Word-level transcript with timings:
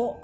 kok 0.00 0.16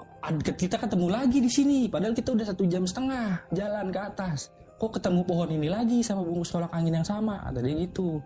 kita 0.57 0.81
ketemu 0.81 1.07
lagi 1.13 1.37
di 1.37 1.51
sini? 1.51 1.85
Padahal 1.85 2.17
kita 2.17 2.33
udah 2.33 2.45
satu 2.49 2.65
jam 2.65 2.81
setengah 2.81 3.37
jalan 3.53 3.93
ke 3.93 3.99
atas. 4.01 4.49
Kok 4.81 4.97
ketemu 4.97 5.21
pohon 5.21 5.49
ini 5.53 5.69
lagi 5.69 6.01
sama 6.01 6.25
bungkus 6.25 6.49
tolak 6.49 6.73
angin 6.73 6.97
yang 6.97 7.05
sama? 7.05 7.45
Ada 7.45 7.61
dia 7.61 7.85
gitu. 7.85 8.17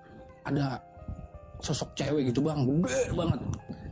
Ada 0.47 0.79
sosok 1.59 1.91
cewek 1.99 2.31
gitu 2.31 2.39
bang. 2.39 2.63
Gede 2.63 3.11
banget. 3.11 3.39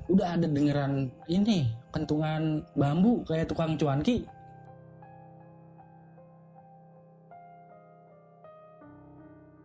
Udah 0.09 0.27
ada 0.39 0.47
dengeran 0.47 1.11
ini 1.27 1.69
kentungan 1.91 2.63
bambu 2.79 3.21
kayak 3.27 3.51
tukang 3.51 3.75
cuanki. 3.75 4.23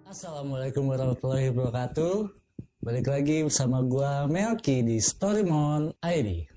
Assalamualaikum 0.04 0.90
warahmatullahi 0.90 1.50
wabarakatuh. 1.50 2.30
Balik 2.84 3.06
lagi 3.08 3.42
bersama 3.42 3.80
gua 3.82 4.28
Melki 4.30 4.84
di 4.84 5.00
Storymon 5.00 5.96
ID. 6.04 6.53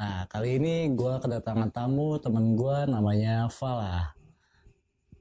Nah, 0.00 0.24
kali 0.32 0.56
ini 0.56 0.88
gua 0.96 1.20
kedatangan 1.20 1.68
tamu 1.68 2.16
teman 2.16 2.56
gua 2.56 2.88
namanya 2.88 3.52
Falah. 3.52 4.16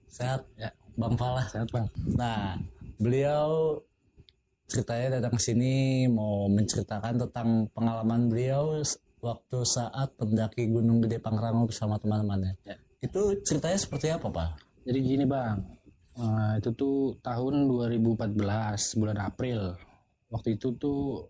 Sehat 0.07 0.47
ya, 0.55 0.71
Bang 0.95 1.19
Falah. 1.19 1.43
sehat 1.51 1.67
bang 1.67 1.85
Nah, 2.15 2.55
beliau 2.95 3.75
ceritanya 4.71 5.19
datang 5.19 5.35
ke 5.35 5.41
sini 5.43 6.07
mau 6.07 6.47
menceritakan 6.47 7.27
tentang 7.27 7.67
pengalaman 7.75 8.31
beliau 8.31 8.79
waktu 9.19 9.57
saat 9.67 10.15
mendaki 10.15 10.71
Gunung 10.71 11.03
Gede 11.03 11.19
Pangrango 11.19 11.67
bersama 11.67 11.99
teman-temannya. 11.99 12.55
Ya. 12.63 12.79
Itu 13.03 13.35
ceritanya 13.43 13.75
seperti 13.75 14.07
apa, 14.15 14.31
Pak? 14.31 14.69
jadi 14.89 14.99
gini 15.05 15.25
bang 15.29 15.61
eh, 16.17 16.51
itu 16.57 16.69
tuh 16.73 17.13
tahun 17.21 17.69
2014 17.69 18.97
bulan 18.97 19.17
April 19.21 19.77
waktu 20.33 20.57
itu 20.57 20.73
tuh 20.81 21.29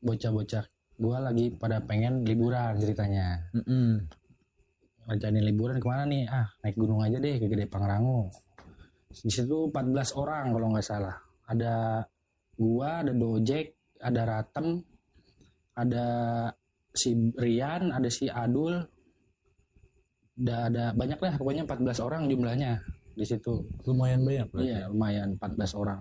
bocah-bocah 0.00 0.64
gua 1.02 1.18
lagi 1.18 1.50
pada 1.58 1.82
pengen 1.82 2.22
liburan 2.22 2.78
ceritanya. 2.78 3.50
Mm-mm. 3.50 4.06
rencanain 5.02 5.42
liburan 5.42 5.82
ke 5.82 5.86
mana 5.90 6.06
nih? 6.06 6.30
Ah 6.30 6.46
naik 6.62 6.78
gunung 6.78 7.02
aja 7.02 7.18
deh 7.18 7.42
ke 7.42 7.50
Gede 7.50 7.66
Pangrango. 7.66 8.30
Di 9.10 9.28
situ 9.28 9.66
14 9.68 10.14
orang 10.14 10.54
kalau 10.54 10.66
nggak 10.70 10.86
salah. 10.86 11.16
Ada 11.50 12.06
gua 12.54 13.02
ada 13.02 13.10
Dojek 13.10 13.98
ada 13.98 14.22
Ratem 14.22 14.78
ada 15.74 16.06
si 16.92 17.16
Rian 17.34 17.90
ada 17.90 18.08
si 18.12 18.30
Adul 18.30 18.78
ada 20.42 20.56
ada 20.68 20.84
banyak 20.94 21.18
lah 21.18 21.34
pokoknya 21.36 21.66
14 21.66 22.06
orang 22.06 22.22
jumlahnya 22.30 22.78
di 23.12 23.24
situ. 23.26 23.68
Lumayan 23.84 24.24
banyak 24.24 24.46
berarti. 24.48 24.66
iya 24.70 24.80
lumayan 24.88 25.36
14 25.36 25.80
orang. 25.82 26.00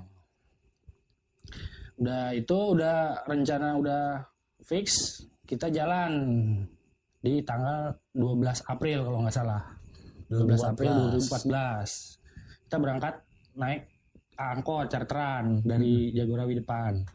Udah 2.00 2.34
itu 2.34 2.58
udah 2.78 3.28
rencana 3.28 3.68
udah 3.78 4.04
fix 4.62 5.20
kita 5.44 5.68
jalan 5.68 6.14
di 7.20 7.42
tanggal 7.42 7.92
12 8.14 8.62
April 8.66 8.98
kalau 9.04 9.20
nggak 9.22 9.36
salah 9.36 9.62
12 10.30 10.72
April 10.72 10.92
2014 11.20 12.66
kita 12.66 12.78
berangkat 12.78 13.14
naik 13.54 13.86
angkot 14.34 14.88
charteran 14.88 15.62
dari 15.62 16.10
Jagorawi 16.12 16.58
depan 16.58 17.06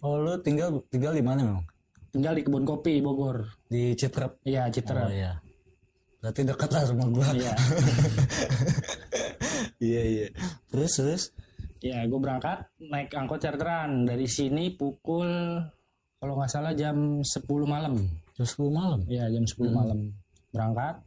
Oh 0.00 0.16
lu 0.16 0.32
tinggal 0.40 0.80
tinggal 0.88 1.12
di 1.12 1.20
mana 1.20 1.44
memang? 1.44 1.66
tinggal 2.08 2.32
di 2.32 2.40
kebun 2.40 2.64
kopi 2.64 2.98
Bogor 2.98 3.44
Di 3.68 3.92
Citrep. 3.92 4.40
iya 4.42 4.64
Oh 4.64 4.72
Citra 4.72 5.04
iya. 5.12 5.36
Berarti 6.20 6.44
dekat 6.44 6.68
lah 6.68 6.84
rumah 6.88 7.08
gua. 7.08 7.28
iya 7.32 7.52
iya 9.80 10.02
iya. 10.04 10.26
Terus 10.68 10.92
terus. 10.94 11.22
ya 11.80 12.04
gue 12.04 12.16
berangkat 12.16 12.68
naik 12.76 13.12
angkot 13.12 13.40
charteran 13.40 14.04
dari 14.04 14.24
sini 14.24 14.72
pukul 14.72 15.60
kalau 16.20 16.36
nggak 16.36 16.52
salah 16.52 16.72
jam 16.72 16.94
10 17.18 17.24
malam 17.64 17.96
Terus 18.36 18.52
10 18.54 18.68
malam. 18.70 19.00
ya 19.06 19.24
jam 19.26 19.42
10 19.42 19.56
malam 19.70 19.98
berangkat 20.50 21.00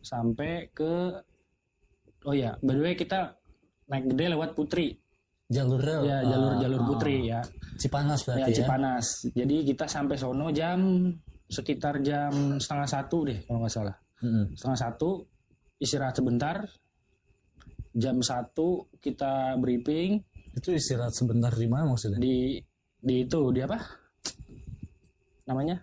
sampai 0.00 0.68
ke 0.70 1.12
oh 2.24 2.32
ya 2.32 2.56
by 2.58 2.72
the 2.72 2.82
way 2.82 2.94
kita 2.94 3.36
naik 3.86 4.08
gede 4.08 4.32
lewat 4.32 4.52
Putri 4.52 4.96
Jalur 5.46 5.80
rel. 5.80 6.04
ya 6.04 6.20
jalur 6.22 6.52
Ah, 6.54 6.60
jalur 6.60 6.80
ah. 6.80 6.86
Putri 6.86 7.16
ya 7.24 7.40
Cipanas 7.76 8.20
ya 8.20 8.26
berarti 8.26 8.50
ya. 8.50 8.56
Cipanas 8.58 9.06
jadi 9.30 9.56
kita 9.64 9.84
sampai 9.84 10.16
sono 10.16 10.48
jam 10.50 11.08
sekitar 11.46 12.00
jam 12.00 12.32
setengah 12.56 12.84
satu 12.84 13.18
deh 13.24 13.38
kalau 13.42 13.58
nggak 13.58 13.72
salah 13.72 13.96
Mm-mm. 14.20 14.52
setengah 14.52 14.78
satu 14.78 15.10
istirahat 15.78 16.14
sebentar 16.14 16.56
jam 17.90 18.16
satu 18.18 18.68
kita 18.98 19.56
briefing 19.56 20.20
Itu 20.52 20.70
istirahat 20.70 21.12
sebentar 21.12 21.50
di 21.50 21.64
mana 21.64 21.88
maksudnya? 21.88 22.18
di 22.18 22.60
di 22.94 23.24
itu 23.24 23.40
di 23.48 23.60
apa 23.60 23.78
namanya? 25.48 25.80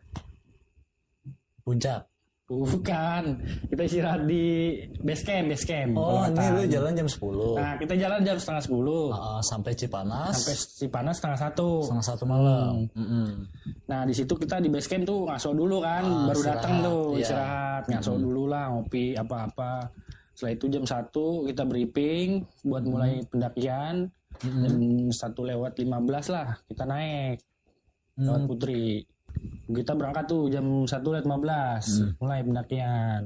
Puncak. 1.65 2.05
bukan. 2.45 3.41
Kita 3.73 3.81
istirahat 3.89 4.21
di 4.29 4.77
base 5.01 5.25
camp 5.25 5.49
base 5.49 5.65
camp. 5.65 5.97
Oh, 5.97 6.21
ini 6.29 6.45
lu 6.53 6.61
jalan 6.69 6.93
jam 6.93 7.09
10. 7.09 7.57
nah 7.57 7.73
kita 7.81 7.93
jalan 7.97 8.21
jam 8.21 8.37
setengah 8.37 8.61
sepuluh. 8.61 9.09
Ah, 9.09 9.41
sampai 9.41 9.73
Cipanas. 9.73 10.45
Sampai 10.45 10.53
Cipanas 10.53 11.17
setengah 11.17 11.39
satu. 11.41 11.69
Setengah 11.89 12.05
satu 12.05 12.23
malam. 12.29 12.85
Mm-mm. 12.93 13.49
nah 13.89 14.05
di 14.05 14.13
situ 14.13 14.37
kita 14.37 14.61
di 14.61 14.69
base 14.69 14.85
camp 14.85 15.09
tuh 15.09 15.25
ngaso 15.25 15.57
dulu 15.57 15.81
kan. 15.81 16.05
Ah, 16.05 16.25
baru 16.29 16.41
datang 16.45 16.73
tuh 16.85 17.01
iya. 17.17 17.21
istirahat. 17.25 17.83
Ngaso 17.89 18.13
dulu 18.21 18.43
lah 18.45 18.63
ngopi 18.77 19.17
apa-apa. 19.17 19.89
Setelah 20.37 20.53
itu 20.53 20.65
jam 20.69 20.85
satu 20.85 21.49
kita 21.49 21.65
briefing 21.65 22.45
buat 22.61 22.85
mulai 22.85 23.25
pendakian. 23.25 24.13
Jam 24.45 25.09
satu 25.09 25.41
lewat 25.49 25.81
15 25.81 25.89
lah 26.29 26.61
kita 26.69 26.85
naik. 26.85 27.41
Lewat 28.21 28.45
Putri 28.45 29.14
kita 29.65 29.97
berangkat 29.97 30.25
tuh 30.25 30.45
jam 30.47 30.65
satu 30.85 31.09
lewat 31.09 31.25
15 31.25 32.21
mulai 32.21 32.39
pendakian. 32.41 33.21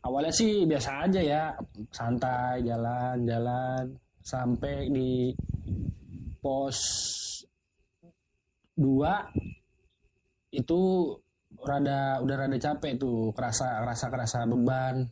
Awalnya 0.00 0.32
sih 0.32 0.64
biasa 0.64 0.90
aja 1.04 1.20
ya. 1.20 1.44
Santai 1.90 2.62
jalan-jalan 2.62 3.84
sampai 4.22 4.88
di 4.88 5.34
pos 6.40 6.78
2 8.78 10.56
itu 10.56 10.80
rada 11.60 12.22
udah 12.22 12.36
rada 12.36 12.56
capek 12.56 12.96
tuh. 12.96 13.34
Kerasa 13.36 13.84
kerasa 13.84 14.06
kerasa 14.08 14.38
beban. 14.48 15.04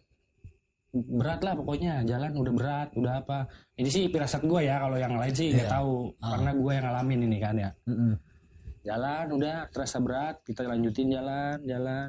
Berat 0.88 1.44
lah 1.44 1.52
pokoknya. 1.52 2.00
Jalan 2.08 2.32
udah 2.32 2.52
berat 2.56 2.88
udah 2.96 3.20
apa. 3.20 3.44
Ini 3.76 3.88
sih 3.92 4.04
pirasat 4.08 4.40
gue 4.48 4.64
ya. 4.64 4.80
Kalau 4.80 4.96
yang 4.96 5.20
lain 5.20 5.34
sih 5.36 5.52
nggak 5.52 5.68
Iya. 5.68 5.74
tahu. 5.76 6.16
Karena 6.16 6.50
gue 6.56 6.72
yang 6.72 6.84
ngalamin 6.88 7.20
ini 7.28 7.36
kan 7.38 7.54
ya. 7.60 7.70
Mm-mm. 7.84 8.12
Jalan 8.82 9.26
udah 9.34 9.66
terasa 9.70 9.98
berat 9.98 10.42
kita 10.42 10.64
lanjutin 10.66 11.10
jalan 11.10 11.58
jalan. 11.66 12.08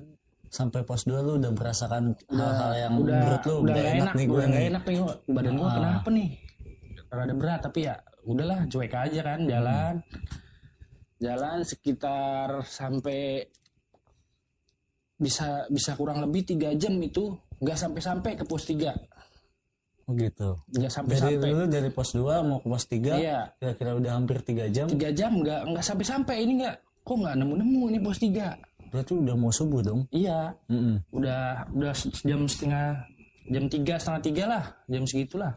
Sampai 0.50 0.82
pos 0.82 1.06
2 1.06 1.22
lu 1.22 1.38
udah 1.38 1.54
merasakan 1.54 2.18
hal-hal 2.30 2.74
yang 2.78 2.94
udah 2.98 3.20
menurut 3.22 3.44
lu 3.46 3.56
udah 3.62 3.76
gak 3.76 3.86
enak, 3.86 3.98
enak, 4.02 4.14
nih 4.18 4.26
gue 4.26 4.34
udah 4.38 4.50
gak 4.50 4.66
enak 4.66 4.84
nih 4.84 4.98
badan 5.30 5.54
gue 5.54 5.68
Ah. 5.70 5.76
kenapa 5.78 6.08
nih? 6.10 6.30
Rada 7.10 7.34
berat 7.34 7.60
tapi 7.66 7.80
ya 7.86 7.96
udahlah 8.26 8.60
cuek 8.70 8.94
aja 8.94 9.20
kan 9.26 9.40
jalan. 9.46 9.94
Jalan 11.20 11.58
sekitar 11.66 12.48
sampai 12.66 13.46
bisa 15.20 15.68
bisa 15.68 15.94
kurang 16.00 16.24
lebih 16.24 16.48
tiga 16.48 16.72
jam 16.80 16.96
itu 17.04 17.36
nggak 17.60 17.76
sampai 17.76 18.00
sampai 18.02 18.32
ke 18.40 18.48
pos 18.48 18.64
3 18.64 18.88
Oh 18.88 19.09
gitu. 20.18 20.50
nggak 20.74 20.92
sampai 20.92 21.14
Dari 21.18 21.22
sampai 21.38 21.50
dulu 21.52 21.66
dari 21.70 21.90
pos 21.94 22.10
2 22.16 22.48
mau 22.48 22.58
ke 22.62 22.68
pos 22.70 22.86
3 22.88 23.20
iya. 23.20 23.40
kira-kira 23.60 23.92
udah 23.98 24.12
hampir 24.16 24.38
3 24.42 24.70
jam. 24.74 24.88
tiga 24.90 25.10
jam 25.14 25.32
nggak 25.42 25.62
nggak 25.74 25.86
sampai 25.86 26.06
sampai 26.06 26.36
ini 26.46 26.54
nggak. 26.64 26.76
Kok 27.06 27.16
nggak 27.16 27.36
nemu 27.42 27.54
nemu 27.58 27.82
ini 27.94 28.00
pos 28.02 28.18
3 28.22 28.70
Berarti 28.90 29.12
udah 29.14 29.36
mau 29.38 29.54
subuh 29.54 29.82
dong. 29.86 30.02
iya. 30.10 30.50
Mm-mm. 30.70 30.98
udah 31.14 31.70
udah 31.78 31.94
jam 32.26 32.42
setengah 32.50 32.98
jam 33.50 33.64
tiga 33.70 33.94
setengah 34.02 34.22
tiga 34.22 34.44
lah. 34.50 34.64
Jam 34.90 35.04
segitulah. 35.06 35.54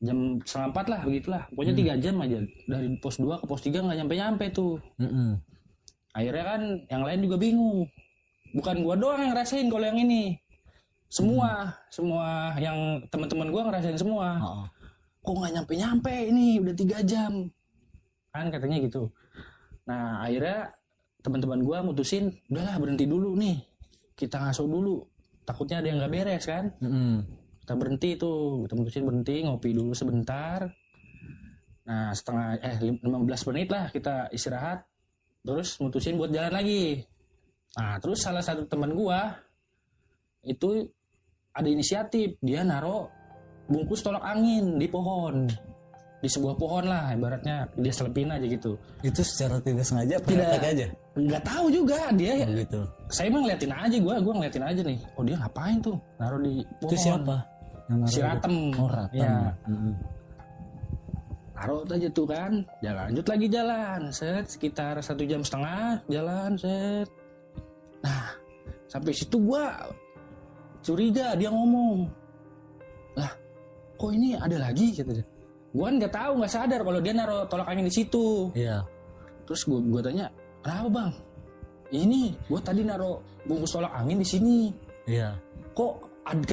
Jam 0.00 0.38
setengah 0.42 0.68
empat 0.72 0.86
lah 0.88 1.00
begitulah. 1.04 1.42
Pokoknya 1.52 1.74
tiga 1.76 1.94
jam 2.00 2.16
aja. 2.22 2.38
Dari 2.70 2.86
pos 3.02 3.16
2 3.20 3.40
ke 3.42 3.44
pos 3.46 3.60
3 3.60 3.84
nggak 3.84 3.98
nyampe 4.00 4.14
nyampe 4.16 4.44
tuh. 4.54 4.78
Mm-mm. 4.98 5.36
akhirnya 6.10 6.42
kan 6.42 6.62
yang 6.90 7.02
lain 7.06 7.20
juga 7.22 7.36
bingung. 7.38 7.86
Bukan 8.50 8.82
gua 8.82 8.98
doang 8.98 9.22
yang 9.22 9.30
ngerasain 9.30 9.70
kalau 9.70 9.86
yang 9.86 10.00
ini 10.02 10.39
semua 11.10 11.74
semua 11.90 12.54
yang 12.62 13.02
teman-teman 13.10 13.50
gua 13.50 13.62
ngerasain 13.66 13.98
semua. 13.98 14.38
Oh. 14.38 14.66
kok 15.20 15.36
nggak 15.36 15.52
nyampe 15.52 15.72
nyampe 15.76 16.14
ini? 16.32 16.62
Udah 16.62 16.72
tiga 16.72 16.98
jam. 17.04 17.50
Kan 18.30 18.48
katanya 18.48 18.78
gitu. 18.80 19.10
Nah 19.84 20.22
akhirnya 20.22 20.70
teman-teman 21.20 21.60
gua 21.66 21.82
mutusin 21.82 22.30
udahlah 22.48 22.78
berhenti 22.78 23.04
dulu 23.04 23.34
nih. 23.36 23.58
Kita 24.14 24.38
ngaso 24.38 24.64
dulu. 24.64 25.02
Takutnya 25.44 25.82
ada 25.82 25.90
yang 25.90 25.98
nggak 25.98 26.12
beres 26.14 26.44
kan? 26.46 26.70
Mm-mm. 26.78 27.26
kita 27.60 27.74
berhenti 27.74 28.10
tuh. 28.14 28.64
Kita 28.64 28.74
mutusin 28.78 29.02
berhenti 29.04 29.34
ngopi 29.42 29.70
dulu 29.74 29.92
sebentar. 29.92 30.70
Nah 31.90 32.14
setengah 32.14 32.46
eh 32.62 32.76
lim- 32.86 33.02
15 33.02 33.48
menit 33.50 33.68
lah 33.68 33.90
kita 33.90 34.30
istirahat. 34.30 34.86
Terus 35.42 35.74
mutusin 35.82 36.14
buat 36.14 36.30
jalan 36.30 36.54
lagi. 36.54 37.02
Nah 37.74 37.98
terus 37.98 38.22
salah 38.22 38.46
satu 38.46 38.62
teman 38.70 38.94
gua 38.94 39.34
itu 40.46 40.88
ada 41.50 41.66
inisiatif 41.66 42.38
dia 42.38 42.62
naro 42.62 43.10
bungkus 43.66 44.00
tolak 44.00 44.22
angin 44.22 44.76
di 44.76 44.86
pohon 44.86 45.46
di 46.20 46.28
sebuah 46.28 46.52
pohon 46.54 46.84
lah 46.84 47.10
ibaratnya 47.10 47.64
dia 47.74 47.88
selepin 47.88 48.28
aja 48.28 48.44
gitu 48.44 48.76
Itu 49.00 49.24
secara 49.24 49.56
tidak 49.58 49.82
sengaja 49.82 50.20
Tidak. 50.20 50.60
aja? 50.60 50.86
nggak 51.16 51.42
tahu 51.42 51.66
juga 51.72 52.12
dia 52.12 52.44
Oh, 52.44 52.52
gitu. 52.52 52.80
saya 53.08 53.26
emang 53.28 53.42
ngeliatin 53.42 53.72
aja 53.72 53.96
gue 53.96 54.14
gue 54.20 54.34
ngeliatin 54.36 54.64
aja 54.64 54.80
nih 54.84 54.98
oh 55.16 55.22
dia 55.22 55.36
ngapain 55.38 55.76
tuh 55.80 55.96
naruh 56.16 56.38
di 56.38 56.60
pohon 56.76 56.86
Itu 56.86 56.96
siapa? 56.98 57.36
Yang 57.88 58.00
si? 58.06 58.20
Ratem 58.20 58.54
Oh, 58.76 58.86
Ratem. 58.86 59.16
ya 59.18 59.32
Mm-mm. 59.64 59.94
taruh 61.50 61.84
aja 61.84 62.08
tuh 62.10 62.24
kan 62.24 62.52
jalan 62.80 63.04
lanjut 63.08 63.26
lagi 63.26 63.46
jalan 63.48 64.00
set 64.10 64.44
sekitar 64.46 64.94
satu 65.00 65.24
jam 65.24 65.40
setengah 65.40 66.00
jalan 66.06 66.52
set 66.56 67.08
nah 68.00 68.28
sampai 68.86 69.12
situ 69.12 69.36
gua 69.40 69.72
curiga 70.80 71.36
dia 71.36 71.50
ngomong. 71.52 72.08
Lah 73.16 73.32
kok 73.96 74.10
ini 74.12 74.36
ada 74.36 74.56
lagi? 74.56 74.92
Gitu 74.96 75.22
gua 75.70 75.86
kan 75.86 75.94
nggak 76.02 76.14
tahu 76.14 76.32
nggak 76.42 76.52
sadar 76.52 76.80
kalau 76.82 76.98
dia 76.98 77.14
naruh 77.14 77.46
tolak 77.46 77.68
angin 77.70 77.86
di 77.86 77.94
situ. 77.94 78.50
Iya. 78.58 78.82
terus 79.46 79.66
gua 79.66 79.78
gua 79.82 80.02
tanya 80.02 80.26
kenapa 80.62 80.88
bang? 80.90 81.10
Ini 81.90 82.22
gua 82.50 82.60
tadi 82.62 82.82
naruh 82.82 83.18
bungkus 83.46 83.70
tolak 83.74 83.94
angin 83.94 84.18
di 84.18 84.26
sini. 84.26 84.58
Iya. 85.06 85.34
kok 85.74 86.10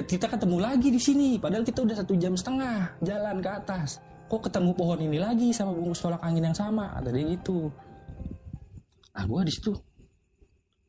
kita 0.08 0.26
ketemu 0.30 0.58
lagi 0.58 0.90
di 0.90 1.02
sini? 1.02 1.30
Padahal 1.38 1.62
kita 1.62 1.86
udah 1.86 1.96
satu 1.98 2.14
jam 2.18 2.34
setengah 2.34 2.98
jalan 3.06 3.38
ke 3.42 3.50
atas. 3.50 4.02
Kok 4.28 4.50
ketemu 4.50 4.72
pohon 4.74 5.00
ini 5.02 5.18
lagi 5.22 5.50
sama 5.54 5.74
bungkus 5.74 6.02
tolak 6.02 6.22
angin 6.22 6.50
yang 6.50 6.58
sama? 6.58 6.94
Kata 6.98 7.10
dia 7.14 7.26
gitu. 7.26 7.70
Nah 9.18 9.24
gue 9.26 9.42
di 9.50 9.54
situ 9.54 9.74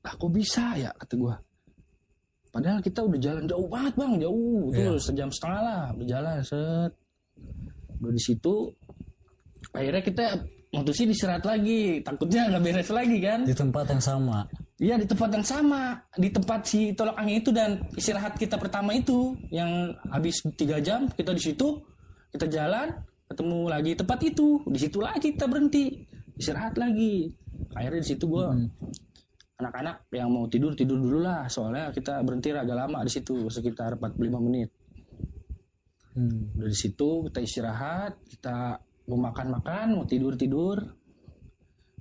lah 0.05 0.15
kok 0.17 0.31
bisa 0.33 0.77
ya? 0.79 0.91
Kata 0.95 1.15
gue 1.17 1.35
padahal 2.59 2.79
kita 2.83 3.01
udah 3.07 3.19
jalan 3.23 3.45
jauh 3.47 3.69
banget 3.71 3.95
bang. 3.95 4.13
Jauh. 4.19 4.63
Tuh 4.75 4.83
Iya. 4.83 4.93
sejam 4.99 5.29
setengah 5.31 5.61
lah 5.63 5.83
udah 5.95 6.07
jalan 6.11 6.37
set. 6.43 6.93
Udah 8.03 8.13
di 8.13 8.23
situ 8.23 8.55
akhirnya 9.71 10.03
kita 10.03 10.25
mutusin 10.75 11.15
istirahat 11.15 11.45
lagi. 11.47 12.03
Takutnya 12.03 12.51
nggak 12.51 12.63
beres 12.67 12.91
lagi 12.91 13.17
kan? 13.23 13.41
Di 13.47 13.55
tempat 13.55 13.87
yang 13.89 14.03
sama. 14.03 14.39
Iya 14.79 14.95
di 14.95 15.07
tempat 15.11 15.31
yang 15.35 15.47
sama, 15.47 15.99
di 16.15 16.29
tempat 16.31 16.61
si 16.63 16.95
tolak 16.95 17.19
angin 17.19 17.43
itu 17.43 17.51
dan 17.51 17.83
istirahat 17.99 18.39
kita 18.39 18.55
pertama 18.55 18.95
itu 18.95 19.35
yang 19.51 19.91
habis 20.07 20.39
tiga 20.55 20.79
jam 20.79 21.11
kita 21.19 21.35
di 21.35 21.43
situ 21.51 21.83
kita 22.31 22.47
jalan 22.47 22.95
ketemu 23.27 23.59
lagi 23.67 23.93
tempat 23.99 24.19
itu. 24.23 24.63
Di 24.71 24.79
situ 24.79 24.99
lagi 25.03 25.35
kita 25.35 25.51
berhenti 25.51 26.07
istirahat 26.39 26.79
lagi. 26.79 27.27
Akhirnya 27.75 28.01
di 28.03 28.09
situ 28.15 28.31
gue 28.31 28.47
anak-anak 29.59 30.07
yang 30.15 30.31
mau 30.31 30.47
tidur 30.47 30.71
tidur 30.79 31.03
dulu 31.03 31.19
lah 31.27 31.51
soalnya 31.51 31.91
kita 31.91 32.23
berhenti 32.23 32.55
agak 32.55 32.79
lama 32.79 33.03
di 33.03 33.11
situ 33.11 33.51
sekitar 33.51 33.99
45 33.99 34.47
menit. 34.47 34.71
Hmm. 36.19 36.51
udah 36.59 36.71
di 36.71 36.79
situ 36.79 37.31
kita 37.31 37.39
istirahat 37.39 38.19
kita 38.27 38.79
mau 39.07 39.31
makan-makan 39.31 39.95
mau 39.95 40.03
tidur-tidur 40.03 40.83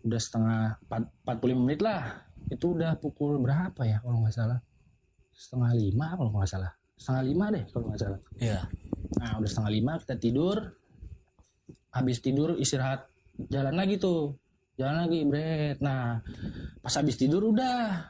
udah 0.06 0.22
setengah 0.22 0.62
empat- 0.86 1.12
45 1.26 1.66
menit 1.66 1.82
lah. 1.82 2.26
Itu 2.48 2.78
udah 2.78 2.96
pukul 3.02 3.42
berapa 3.42 3.82
ya 3.84 4.00
kalau 4.06 4.22
nggak 4.22 4.38
salah? 4.38 4.60
Setengah 5.34 5.74
lima 5.74 6.14
kalau 6.14 6.30
nggak 6.30 6.50
salah. 6.50 6.72
Setengah 6.94 7.24
lima 7.26 7.46
deh 7.54 7.66
kalau 7.74 7.86
nggak 7.90 8.02
salah. 8.02 8.20
Iya. 8.38 8.60
nah 9.18 9.42
udah 9.42 9.50
setengah 9.50 9.72
lima 9.74 9.92
kita 9.98 10.16
tidur. 10.22 10.58
Habis 11.90 12.22
tidur 12.22 12.54
istirahat 12.62 13.10
jalan 13.50 13.74
lagi 13.74 13.98
tuh 13.98 14.38
jalan 14.78 14.96
lagi 15.10 15.20
bret. 15.26 15.78
Nah 15.82 16.22
pas 16.80 16.94
habis 16.94 17.18
tidur 17.18 17.50
udah. 17.50 18.06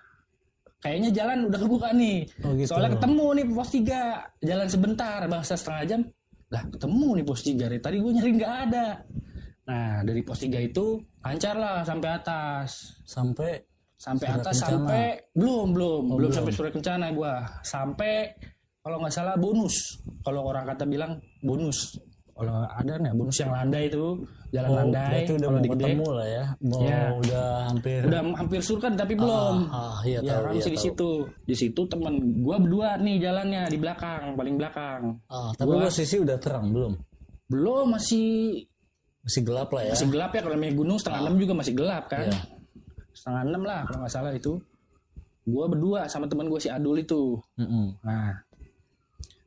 Kayaknya 0.78 1.10
jalan 1.10 1.50
udah 1.50 1.60
kebuka 1.60 1.90
nih. 1.96 2.28
Oh 2.46 2.54
gitu. 2.54 2.70
Soalnya 2.70 2.94
ketemu 3.00 3.26
nih 3.34 3.46
pos 3.50 3.70
3 3.74 4.46
Jalan 4.46 4.68
sebentar 4.70 5.20
Bangsa 5.26 5.58
setengah 5.58 5.84
jam. 5.90 6.02
Lah 6.54 6.64
ketemu 6.70 7.08
nih 7.18 7.26
pos 7.26 7.42
3 7.42 7.58
Dari 7.58 7.78
tadi 7.82 7.98
gue 7.98 8.12
nyari 8.14 8.32
nggak 8.38 8.54
ada. 8.70 8.88
Nah 9.68 10.06
dari 10.06 10.22
pos 10.22 10.38
3 10.38 10.54
itu 10.62 11.02
Lancar 11.26 11.56
lah 11.58 11.82
sampai 11.82 12.10
atas. 12.14 12.70
Sampai 13.10 13.52
Sampai 13.98 14.30
Surat 14.30 14.38
atas 14.46 14.56
kencana. 14.62 14.70
sampai 14.70 15.04
Belum 15.34 15.68
belum. 15.74 16.02
Oh, 16.14 16.18
Belum 16.22 16.30
belum. 16.30 16.38
sampai 16.38 16.54
surat 16.54 16.70
kencana 16.70 17.06
gue 17.10 17.34
Sampai 17.66 18.14
Kalau 18.86 18.98
nggak 19.02 19.16
salah 19.18 19.36
bonus. 19.36 19.76
Kalau 20.22 20.46
orang 20.46 20.64
kata 20.70 20.86
bilang 20.86 21.18
bonus 21.42 21.98
Kalau 22.38 22.54
ada 22.64 22.94
nih 22.96 23.12
bonus 23.12 23.38
yang 23.38 23.50
landai 23.50 23.84
itu 23.88 24.06
Jalan 24.48 24.70
oh, 24.70 24.76
landai 24.78 25.10
berarti 25.12 25.32
udah 25.34 25.42
Kalau 25.42 25.52
mau 25.52 25.60
di 25.60 25.70
ketemu 25.70 26.08
lah 26.14 26.28
ya. 26.30 26.46
Mau 26.62 26.80
Iya. 26.80 27.02
udah 27.18 27.48
hampir 27.68 28.00
Udah 28.04 28.20
hampir 28.32 28.60
surkan 28.62 28.94
tapi 28.94 29.14
belum 29.14 29.56
Ah, 29.68 29.76
ah, 29.76 29.96
iya 30.02 30.20
ya 30.20 30.32
tahu, 30.32 30.40
kan 30.40 30.48
iya 30.48 30.62
masih 30.62 30.72
di 30.72 30.80
situ 30.80 31.10
di 31.44 31.56
situ 31.58 31.82
teman 31.84 32.14
gua 32.40 32.56
berdua 32.56 32.90
nih 32.96 33.16
jalannya 33.20 33.62
di 33.66 33.78
belakang 33.78 34.24
paling 34.34 34.56
belakang 34.56 35.02
Ah, 35.26 35.50
tapi 35.52 35.68
Gua- 35.70 35.84
posisi 35.84 36.16
udah 36.18 36.38
terang 36.38 36.70
belum? 36.70 36.94
belum 37.48 37.86
masih 37.92 38.62
Masih 39.20 39.42
gelap 39.42 39.70
lah 39.70 39.84
ya. 39.84 39.92
masih 39.92 40.08
gelap 40.08 40.32
ya 40.32 40.40
kalau 40.40 40.56
namanya 40.56 40.74
gunung 40.74 40.98
setengah 40.98 41.20
enam 41.22 41.36
juga 41.36 41.54
masih 41.54 41.74
gelap 41.74 42.04
kan 42.06 42.24
Iya. 42.24 42.40
setengah 43.12 43.42
enam 43.44 43.62
lah 43.62 43.80
kalau 43.84 44.00
nggak 44.00 44.14
salah 44.14 44.32
itu 44.32 44.54
gua 45.44 45.66
berdua 45.66 46.00
sama 46.06 46.26
teman 46.26 46.46
gua 46.46 46.60
si 46.60 46.68
Adul 46.68 46.98
itu 46.98 47.36
Mm-mm. 47.56 48.00
nah 48.02 48.36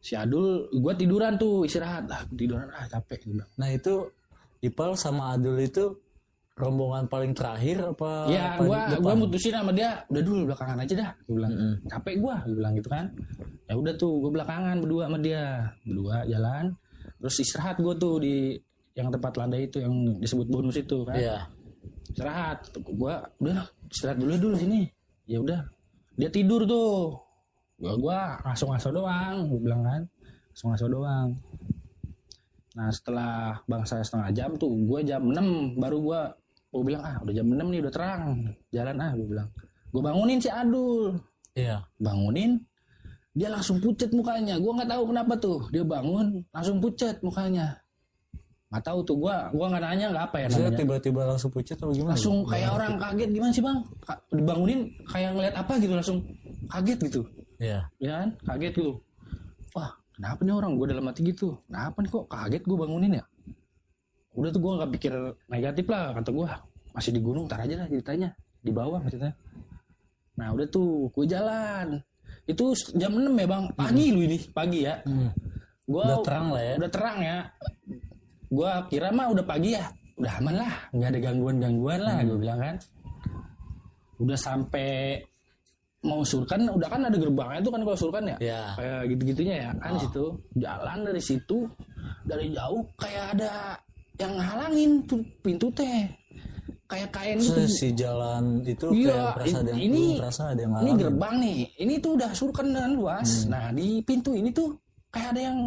si 0.01 0.17
Adul 0.17 0.69
gua 0.81 0.97
tiduran 0.97 1.37
tuh 1.37 1.65
istirahat 1.65 2.09
lah 2.09 2.25
tiduran 2.33 2.69
ah 2.73 2.89
capek 2.89 3.21
bilang. 3.29 3.49
Nah 3.57 3.69
itu 3.69 4.09
Ipal 4.61 4.93
sama 4.97 5.33
Adul 5.33 5.61
itu 5.61 5.97
rombongan 6.57 7.09
paling 7.09 7.33
terakhir 7.33 7.81
apa? 7.97 8.29
ya 8.29 8.61
gua 8.61 8.93
depan? 8.93 9.01
gua 9.01 9.13
mutusin 9.17 9.55
sama 9.57 9.73
dia 9.73 10.05
udah 10.13 10.23
dulu 10.25 10.41
belakangan 10.53 10.79
aja 10.85 10.95
dah 10.97 11.11
gua 11.25 11.35
bilang 11.41 11.53
Mm-mm. 11.57 11.75
capek 11.89 12.15
gua 12.21 12.35
gua 12.45 12.55
bilang 12.61 12.73
gitu 12.77 12.89
kan 12.93 13.05
ya 13.65 13.75
udah 13.81 13.95
tuh 13.97 14.13
gua 14.21 14.31
belakangan 14.37 14.77
berdua 14.77 15.03
sama 15.09 15.19
dia 15.25 15.43
berdua 15.89 16.17
jalan 16.29 16.65
terus 17.17 17.35
istirahat 17.41 17.77
gua 17.81 17.95
tuh 17.97 18.21
di 18.21 18.61
yang 18.93 19.09
tempat 19.09 19.33
landai 19.41 19.65
itu 19.73 19.81
yang 19.81 19.95
disebut 20.21 20.47
bonus 20.53 20.77
itu 20.77 21.01
kan 21.09 21.17
Iya. 21.17 21.39
istirahat 22.13 22.59
gua 22.93 23.25
udah 23.41 23.65
istirahat 23.89 24.19
dulu 24.21 24.33
dulu 24.37 24.55
sini 24.61 24.85
ya 25.25 25.41
udah 25.41 25.65
dia 26.13 26.29
tidur 26.29 26.69
tuh 26.69 27.17
gua 27.81 27.93
gua 27.97 28.19
ngaso-ngaso 28.45 28.93
doang 28.93 29.49
gua 29.49 29.61
bilang 29.65 29.83
kan. 29.83 30.03
Ngaso-ngaso 30.53 30.87
doang. 30.93 31.29
Nah 32.77 32.89
setelah 32.93 33.59
bangsa 33.65 34.05
setengah 34.05 34.31
jam 34.37 34.51
tuh 34.61 34.71
gua 34.85 35.01
jam 35.01 35.25
6 35.25 35.81
baru 35.81 35.99
gua 35.99 36.21
gua 36.71 36.83
bilang 36.85 37.03
ah 37.03 37.17
udah 37.25 37.35
jam 37.35 37.49
6 37.49 37.57
nih 37.57 37.81
udah 37.81 37.93
terang. 37.93 38.23
Jalan 38.71 38.97
ah 39.01 39.11
gua 39.17 39.27
bilang. 39.27 39.49
Gua 39.91 40.03
bangunin 40.05 40.39
si 40.39 40.53
Adul. 40.53 41.17
Iya. 41.51 41.83
bangunin 41.99 42.63
dia 43.35 43.51
langsung 43.51 43.83
pucat 43.83 44.13
mukanya. 44.13 44.61
Gua 44.61 44.77
nggak 44.77 44.91
tahu 44.93 45.03
kenapa 45.11 45.35
tuh. 45.41 45.59
Dia 45.73 45.83
bangun 45.83 46.45
langsung 46.53 46.79
pucat 46.79 47.17
mukanya. 47.25 47.81
Nggak 48.71 48.85
tahu 48.87 48.99
tuh 49.03 49.17
gua 49.19 49.51
gua 49.51 49.67
nggak 49.73 49.83
nanya 49.83 50.07
nggak 50.15 50.25
apa 50.31 50.37
ya 50.37 50.47
namanya. 50.47 50.79
tiba-tiba 50.79 51.21
langsung 51.27 51.51
pucat 51.51 51.75
atau 51.75 51.91
gimana? 51.91 52.15
langsung 52.15 52.37
kayak 52.47 52.71
orang 52.71 52.93
kaget 53.01 53.31
gimana 53.35 53.51
sih 53.51 53.65
bang? 53.65 53.79
Dibangunin 54.31 54.81
kayak 55.11 55.31
ngeliat 55.35 55.55
apa 55.59 55.73
gitu 55.81 55.93
langsung 55.97 56.19
kaget 56.71 56.99
gitu 57.11 57.23
Iya. 57.61 57.81
ya 58.01 58.13
kan? 58.25 58.29
Kaget 58.41 58.73
gitu 58.73 59.05
wah 59.75 59.91
kenapa 60.15 60.41
nih 60.43 60.55
orang? 60.55 60.73
Gue 60.77 60.87
dalam 60.91 61.05
hati 61.07 61.21
gitu. 61.27 61.59
Kenapa 61.71 61.97
nih 62.03 62.11
kok 62.11 62.27
kaget 62.31 62.63
gue 62.67 62.77
bangunin 62.77 63.13
ya? 63.19 63.25
Udah 64.35 64.51
tuh 64.55 64.61
gue 64.63 64.73
nggak 64.79 64.91
pikir 64.99 65.13
negatif 65.51 65.87
lah 65.91 66.15
kata 66.15 66.31
gue 66.31 66.47
masih 66.91 67.11
di 67.15 67.21
gunung 67.23 67.47
tar 67.47 67.63
aja 67.63 67.75
lah 67.85 67.87
ceritanya. 67.87 68.35
Di 68.61 68.71
bawah 68.75 68.99
maksudnya. 69.01 69.35
Nah 70.39 70.49
udah 70.55 70.67
tuh 70.69 71.09
gue 71.15 71.25
jalan. 71.27 72.01
Itu 72.47 72.75
jam 72.99 73.15
6 73.15 73.31
ya 73.31 73.47
bang? 73.47 73.65
Pagi 73.75 74.07
lu 74.15 74.21
ini 74.27 74.39
pagi 74.51 74.87
ya. 74.87 74.99
Hmm. 75.07 75.31
gua 75.91 76.07
Udah 76.07 76.19
terang 76.23 76.47
lah 76.55 76.63
ya. 76.63 76.75
udah 76.79 76.91
terang 76.91 77.19
ya. 77.19 77.39
Gua 78.51 78.71
kira 78.87 79.09
mah 79.11 79.27
udah 79.31 79.45
pagi 79.47 79.75
ya. 79.75 79.87
Udah 80.19 80.33
aman 80.39 80.55
lah. 80.55 80.75
Nggak 80.95 81.09
ada 81.15 81.21
gangguan 81.23 81.57
gangguan 81.59 82.01
lah 82.03 82.17
gue 82.23 82.39
bilang 82.39 82.59
kan. 82.63 82.77
Udah 84.21 84.39
sampai 84.39 85.19
mau 86.01 86.25
surkan 86.25 86.65
udah 86.65 86.89
kan 86.89 87.05
ada 87.05 87.17
gerbangnya 87.21 87.61
itu 87.61 87.71
kan 87.71 87.81
kalau 87.85 87.99
surkan 87.99 88.25
ya 88.25 88.37
Iya. 88.41 88.63
kayak 88.77 89.01
gitu-gitunya 89.13 89.55
ya 89.69 89.71
kan 89.77 89.91
di 89.93 90.01
situ 90.09 90.25
jalan 90.57 90.99
dari 91.05 91.23
situ 91.23 91.59
dari 92.25 92.47
jauh 92.57 92.83
kayak 92.97 93.25
ada 93.37 93.53
yang 94.17 94.35
halangin 94.41 95.05
tuh 95.05 95.21
pintu 95.45 95.69
teh 95.77 96.09
kayak 96.91 97.09
kain 97.15 97.39
gitu 97.39 97.63
si 97.71 97.93
jalan 97.95 98.65
itu 98.67 98.87
Iya, 98.91 99.31
kayak 99.31 99.35
perasa 99.39 99.57
ada 99.63 99.71
yang 99.71 99.83
ini 99.87 100.05
ada 100.19 100.61
yang 100.61 100.73
ini 100.83 100.91
gerbang 100.99 101.35
nih. 101.39 101.59
Ini 101.79 101.95
tuh 102.03 102.11
udah 102.19 102.31
surkan 102.35 102.67
dengan 102.67 102.93
luas. 102.99 103.47
Nah 103.47 103.71
di 103.71 104.03
pintu 104.03 104.35
ini 104.35 104.51
tuh 104.51 104.75
kayak 105.15 105.39
ada 105.39 105.41
yang 105.53 105.59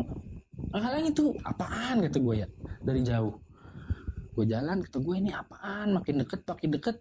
menghalangi 0.76 1.12
tuh 1.16 1.32
apaan 1.48 2.04
kata 2.04 2.20
gue 2.20 2.36
ya 2.44 2.48
dari 2.84 3.02
jauh. 3.08 3.34
Gue 4.36 4.46
jalan 4.50 4.84
kata 4.84 4.98
gue 5.00 5.16
ini 5.16 5.32
apaan 5.32 5.96
makin 5.96 6.16
deket 6.28 6.42
makin 6.44 6.70
deket. 6.76 6.96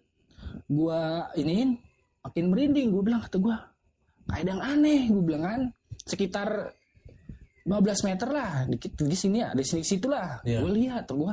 Gue 0.71 1.01
iniin 1.35 1.75
makin 2.23 2.45
merinding. 2.51 2.89
Gue 2.91 3.03
bilang 3.05 3.21
kata 3.23 3.37
gue 3.39 3.57
kayak 4.31 4.43
ada 4.43 4.51
yang 4.55 4.63
aneh. 4.63 5.01
Gue 5.11 5.23
bilang 5.23 5.43
kan 5.43 5.61
sekitar 6.07 6.49
15 7.63 8.09
meter 8.11 8.29
lah 8.31 8.67
dikit 8.67 8.99
di 9.07 9.15
sini 9.15 9.39
ya 9.43 9.55
di 9.55 9.63
sini 9.63 9.83
situ 9.87 10.07
lah. 10.11 10.43
Iya. 10.43 10.63
Gue 10.63 10.73
lihat 10.75 11.07
tuh 11.07 11.27
gue 11.27 11.33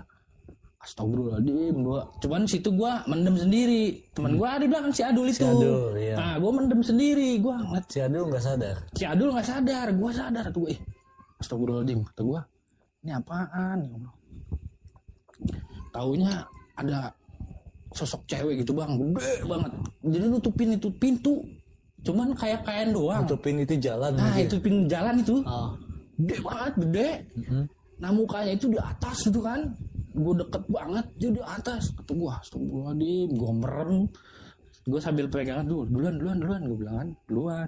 Astagfirullahaladzim 0.80 1.76
gua 1.84 2.08
cuman 2.24 2.48
situ 2.48 2.72
gua 2.72 3.04
mendem 3.04 3.36
sendiri 3.36 4.00
teman 4.16 4.40
gua 4.40 4.56
di 4.56 4.64
belakang 4.72 4.96
si 4.96 5.04
Adul 5.04 5.28
itu 5.28 5.44
Adul, 5.44 5.92
iya. 6.00 6.16
nah 6.16 6.40
gua 6.40 6.52
mendem 6.56 6.80
sendiri 6.80 7.36
gua 7.44 7.60
ngeliat 7.60 7.86
Si 7.92 8.00
Adul 8.00 8.32
nggak 8.32 8.44
sadar. 8.48 8.76
si 8.96 9.04
Adul 9.04 9.30
nggak 9.36 9.44
sadar 9.44 9.88
gua 9.92 10.12
sadar 10.16 10.46
tuh 10.56 10.72
eh 10.72 10.80
Astagfirullahaladzim 11.44 12.00
kata 12.08 12.22
gua 12.24 12.42
ini 13.04 13.12
apaan 13.12 13.78
ya 13.84 13.92
Allah 13.92 14.14
taunya 15.92 16.32
ada 16.80 17.12
sosok 17.94 18.22
cewek 18.30 18.62
gitu 18.62 18.72
bang. 18.78 18.92
Gede 18.98 19.34
banget. 19.46 19.72
Jadi 20.06 20.26
nutupin 20.30 20.70
itu 20.76 20.90
pintu. 20.98 21.36
Cuman 22.06 22.32
kayak 22.38 22.64
kain 22.64 22.90
doang. 22.96 23.26
Nutupin 23.26 23.56
itu 23.60 23.76
jalan 23.82 24.16
nah 24.16 24.34
gitu. 24.38 24.56
itu 24.56 24.56
pintu 24.64 24.82
jalan 24.88 25.16
itu. 25.20 25.36
Oh. 25.44 25.74
gede 26.20 26.38
banget 26.44 26.74
gede. 26.84 27.10
Mm-mm. 27.40 27.64
nah 28.00 28.12
mukanya 28.16 28.52
itu 28.56 28.68
di 28.72 28.80
atas 28.80 29.18
gitu 29.28 29.40
kan. 29.40 29.72
Gue 30.16 30.34
deket 30.36 30.64
banget 30.68 31.06
dia 31.20 31.30
di 31.32 31.44
atas. 31.44 31.92
Kata 31.96 32.12
gue 32.12 32.30
astagfirullahaladzim 32.30 33.30
gue 33.36 33.52
merem. 33.56 34.00
Gue 34.90 35.00
sambil 35.00 35.26
pegangan 35.28 35.66
dulu 35.68 35.84
duluan 35.88 36.16
duluan 36.20 36.38
duluan. 36.40 36.62
Gue 36.68 36.78
bilang 36.80 36.96
kan 37.00 37.10
duluan. 37.28 37.68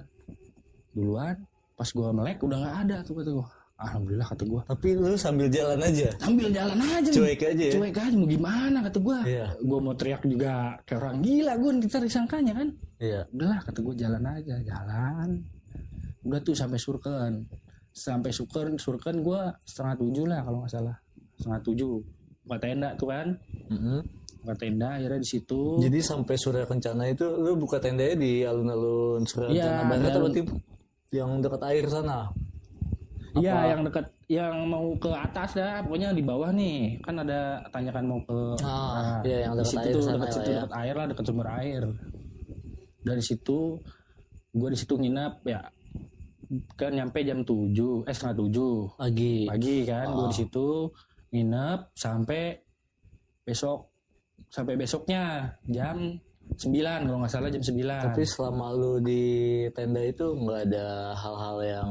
Duluan? 0.92 1.36
Pas 1.76 1.90
gue 1.90 2.08
melek 2.14 2.40
udah 2.44 2.58
nggak 2.62 2.78
ada 2.88 2.98
tuh 3.02 3.14
kata 3.18 3.32
gue 3.32 3.48
alhamdulillah 3.82 4.28
kata 4.28 4.44
gue 4.44 4.62
Tapi 4.64 4.88
lu 4.94 5.16
sambil 5.16 5.48
jalan 5.48 5.80
aja. 5.80 6.08
sambil 6.18 6.48
jalan 6.48 6.80
aja 6.80 7.10
Cuek 7.10 7.42
aja 7.44 7.64
ya. 7.64 7.74
cuek 7.74 7.98
aja 7.98 8.14
mau 8.14 8.26
gimana 8.26 8.78
kata 8.82 8.98
gue 8.98 9.18
Iya. 9.26 9.48
gue 9.58 9.80
mau 9.80 9.94
teriak 9.94 10.22
juga 10.24 10.54
kayak 10.84 11.00
orang 11.00 11.16
gila 11.20 11.54
gue 11.56 11.72
kita 11.82 11.98
disangkanya 12.00 12.54
kan 12.56 12.68
Iya. 12.98 13.22
udahlah 13.30 13.60
kata 13.62 13.80
gue 13.80 13.96
jalan 13.96 14.24
aja 14.24 14.56
jalan 14.62 15.30
udah 16.22 16.40
tuh 16.40 16.54
sampai 16.54 16.78
surken 16.78 17.50
sampai 17.90 18.30
surken 18.30 18.78
surken 18.78 19.20
gue 19.20 19.42
setengah 19.64 19.96
tujuh 19.98 20.26
lah 20.26 20.40
kalau 20.42 20.62
nggak 20.62 20.72
salah 20.72 20.96
setengah 21.36 21.62
tujuh 21.62 21.92
buka 22.42 22.58
tenda 22.58 22.90
tuh 22.94 23.08
kan 23.08 23.28
Mm-mm. 23.68 24.00
buka 24.40 24.56
tenda 24.56 24.96
akhirnya 24.96 25.18
di 25.18 25.28
situ 25.28 25.78
Jadi 25.78 26.00
sampai 26.00 26.34
Surya 26.34 26.64
Kencana 26.64 27.06
itu 27.06 27.26
lu 27.26 27.54
buka 27.56 27.78
tendanya 27.78 28.14
di 28.16 28.42
alun-alun 28.42 29.26
Surya 29.26 29.50
Iya, 29.50 29.66
Kencana 29.66 29.84
Barat 29.88 30.02
di 30.30 30.42
atau 30.42 30.46
yang 31.12 31.44
dekat 31.44 31.62
air 31.68 31.86
sana? 31.86 32.32
Iya 33.34 33.72
yang 33.72 33.82
dekat 33.82 34.06
yang 34.28 34.56
mau 34.66 34.92
ke 34.96 35.08
atas 35.08 35.54
dah 35.54 35.80
pokoknya 35.82 36.12
di 36.12 36.22
bawah 36.22 36.50
nih 36.50 37.00
kan 37.00 37.16
ada 37.18 37.40
tanyakan 37.70 38.06
mau 38.06 38.20
ke 38.22 38.40
Ah, 38.60 39.20
iya, 39.22 39.46
yang 39.46 39.54
dekat 39.54 39.70
situ 39.70 39.80
air 39.82 39.94
tuh 39.94 40.04
dekat 40.12 40.30
situ 40.32 40.50
ya. 40.50 40.56
dekat 40.60 40.74
air 40.78 40.94
lah 40.94 41.06
dekat 41.08 41.26
sumber 41.26 41.48
air 41.54 41.84
dari 43.02 43.22
situ 43.22 43.60
gue 44.52 44.68
di 44.68 44.78
situ 44.78 44.94
nginep 44.94 45.34
ya 45.46 45.62
kan 46.76 46.92
nyampe 46.92 47.24
jam 47.24 47.40
7 47.42 48.04
eh 48.04 48.12
setengah 48.12 48.36
tujuh 48.38 48.76
Pagi. 48.98 49.48
pagi 49.48 49.78
kan 49.86 50.08
gue 50.10 50.26
Ah. 50.26 50.30
di 50.30 50.38
situ 50.38 50.68
nginep 51.32 51.80
sampai 51.94 52.44
besok 53.42 53.88
sampai 54.48 54.76
besoknya 54.76 55.48
jam 55.66 56.20
9 56.52 56.68
kalau 57.02 57.18
nggak 57.18 57.32
salah 57.32 57.48
jam 57.48 57.64
9 57.64 58.12
Tapi 58.12 58.24
selama 58.26 58.66
lu 58.72 59.00
di 59.00 59.24
tenda 59.72 60.04
itu 60.04 60.36
nggak 60.36 60.62
ada 60.68 60.88
hal-hal 61.16 61.58
yang 61.64 61.90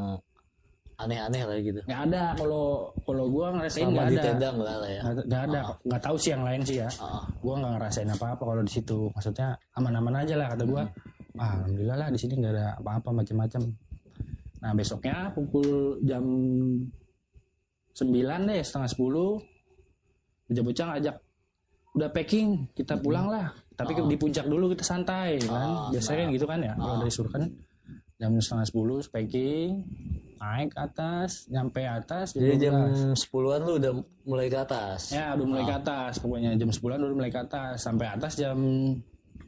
aneh-aneh 1.01 1.43
lah 1.45 1.57
gitu. 1.59 1.81
nggak 1.85 2.01
ada. 2.09 2.23
Kalau 2.35 2.67
kalau 3.03 3.25
gue 3.27 3.47
ngerasain 3.57 3.83
Selama 3.85 3.95
nggak 3.95 4.07
di 4.07 4.17
ada. 4.17 4.25
tenda 4.25 4.49
nggak 4.53 4.77
lah 4.77 4.91
ya. 4.91 5.01
nggak 5.03 5.25
nggak 5.27 5.43
ada. 5.47 5.61
Nggak 5.83 6.03
tahu 6.03 6.17
sih 6.17 6.31
yang 6.31 6.45
lain 6.45 6.61
sih 6.63 6.77
ya. 6.79 6.89
Ah. 6.99 7.23
gue 7.27 7.55
nggak 7.57 7.73
ngerasain 7.75 8.09
apa 8.09 8.27
apa 8.33 8.43
kalau 8.45 8.63
di 8.63 8.73
situ. 8.73 8.99
Maksudnya 9.11 9.49
aman-aman 9.75 10.15
aja 10.21 10.35
lah 10.37 10.47
kata 10.51 10.65
gue 10.65 10.83
ah, 11.37 11.51
alhamdulillah 11.57 11.97
lah 11.97 12.09
di 12.11 12.19
sini 12.19 12.33
nggak 12.37 12.53
ada 12.53 12.67
apa-apa 12.77 13.11
macam-macam 13.15 13.63
nah 14.61 14.77
besoknya 14.77 15.33
pukul 15.33 15.97
jam 16.05 16.21
9 17.97 18.05
deh 18.45 18.61
setengah 18.61 18.91
10 18.93 19.41
bocah-bocah 20.47 20.87
ngajak 20.91 21.17
udah 21.91 22.09
packing 22.13 22.49
kita 22.71 22.95
pulang 22.97 23.27
lah. 23.27 23.51
Tapi 23.73 23.97
di 23.97 24.15
puncak 24.15 24.45
dulu 24.45 24.69
kita 24.69 24.85
santai 24.85 25.41
kan? 25.41 25.51
Ah, 25.51 25.89
biasanya 25.89 26.19
kan 26.21 26.29
gitu 26.31 26.47
kan 26.47 26.59
ya 26.61 26.73
kalau 26.77 26.93
Ah. 26.93 26.99
dari 27.01 27.13
Surken. 27.13 27.43
Jam 28.21 28.37
setengah 28.37 28.67
10 28.69 29.09
packing 29.09 29.71
naik 30.41 30.73
ke 30.73 30.81
atas 30.81 31.45
nyampe 31.53 31.85
atas 31.85 32.33
Jadi 32.33 32.57
jam 32.57 32.89
12. 32.89 33.13
10-an 33.13 33.61
lu 33.61 33.73
udah 33.77 33.93
mulai 34.25 34.49
ke 34.49 34.57
atas. 34.57 35.13
Ya 35.13 35.37
udah 35.37 35.47
mulai 35.47 35.65
ke 35.69 35.75
atas. 35.77 36.17
Pokoknya 36.17 36.57
jam 36.57 36.73
10 36.73 36.81
udah 36.81 37.17
mulai 37.17 37.29
ke 37.29 37.41
atas. 37.45 37.85
Sampai 37.85 38.09
atas 38.09 38.41
jam 38.41 38.57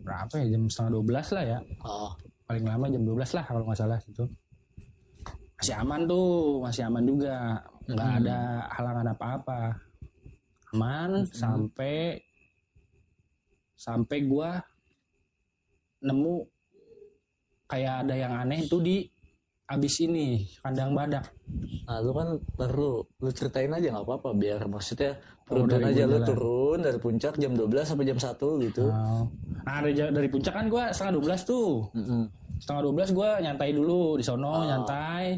berapa 0.04 0.34
ya? 0.44 0.46
Jam 0.52 0.68
setengah 0.68 1.00
12 1.00 1.34
lah 1.36 1.44
ya. 1.48 1.58
Oh. 1.82 2.12
paling 2.42 2.68
lama 2.68 2.84
jam 2.92 3.00
12 3.00 3.32
lah 3.32 3.44
kalau 3.48 3.64
nggak 3.64 3.80
salah 3.80 3.98
gitu. 4.04 4.28
Masih 5.56 5.74
aman 5.80 6.00
tuh 6.04 6.60
masih 6.60 6.82
aman 6.84 7.04
juga. 7.08 7.36
Nggak 7.88 8.10
ada 8.20 8.38
halangan 8.76 9.06
apa-apa. 9.16 9.60
Aman 10.76 11.24
sampai 11.32 12.20
sampai 13.72 14.18
gua 14.28 14.60
nemu 16.04 16.44
kayak 17.72 18.04
ada 18.04 18.14
yang 18.18 18.36
aneh 18.36 18.68
itu 18.68 18.76
di 18.84 19.08
abis 19.72 20.04
ini 20.04 20.44
kandang 20.60 20.92
badak. 20.92 21.24
Nah, 21.88 21.98
lu 22.04 22.12
kan 22.12 22.28
perlu 22.54 23.00
lu 23.00 23.30
ceritain 23.32 23.72
aja 23.72 23.88
nggak 23.88 24.04
apa-apa 24.04 24.36
biar 24.36 24.60
maksudnya 24.68 25.16
Oh, 25.52 25.68
turun 25.68 25.68
dari 25.68 25.84
aja 25.92 26.02
lu 26.08 26.18
turun 26.24 26.78
dari 26.80 26.96
puncak 26.96 27.34
jam 27.36 27.52
12 27.52 27.84
sampai 27.84 28.06
jam 28.08 28.16
1 28.16 28.64
gitu. 28.64 28.88
Oh. 28.88 29.28
nah 29.62 29.78
dari, 29.84 29.92
dari 29.92 30.28
puncak 30.32 30.54
kan 30.56 30.66
gua 30.72 30.88
setengah 30.94 31.20
12 31.20 31.44
tuh. 31.44 31.70
Mm-mm. 31.92 32.22
setengah 32.62 32.82
12 32.88 33.18
gue 33.18 33.30
nyantai 33.42 33.70
dulu 33.74 34.16
di 34.16 34.24
sono 34.24 34.64
nyantai. 34.64 35.36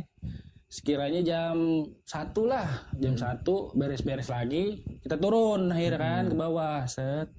Sekiranya 0.71 1.23
jam 1.23 1.87
satu 2.03 2.51
lah 2.51 2.67
jam 2.99 3.15
satu 3.15 3.71
beres-beres 3.79 4.27
lagi 4.27 4.83
kita 5.07 5.15
turun 5.19 5.71
akhirnya 5.71 5.99
kan 6.03 6.25
ke 6.31 6.35
bawah 6.35 6.83
set 6.91 7.31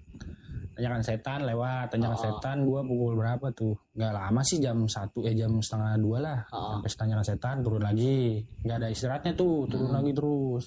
tanyakan 0.75 1.01
setan 1.01 1.39
lewat 1.47 1.95
tanyakan 1.95 2.19
setan 2.19 2.57
gue 2.67 2.81
pukul 2.83 3.13
berapa 3.15 3.47
tuh? 3.55 3.75
Nggak 3.95 4.13
lama 4.13 4.41
sih 4.43 4.59
jam 4.59 4.83
satu 4.85 5.23
eh 5.23 5.31
jam 5.31 5.55
setengah 5.63 5.95
dua 5.97 6.17
lah. 6.19 6.39
Sampai 6.51 6.91
tanyakan 6.91 7.25
setan 7.25 7.55
turun 7.63 7.81
lagi. 7.81 8.43
Nggak 8.67 8.77
ada 8.83 8.87
istirahatnya 8.91 9.33
tuh 9.33 9.65
turun 9.71 9.91
lagi 9.95 10.11
terus. 10.11 10.63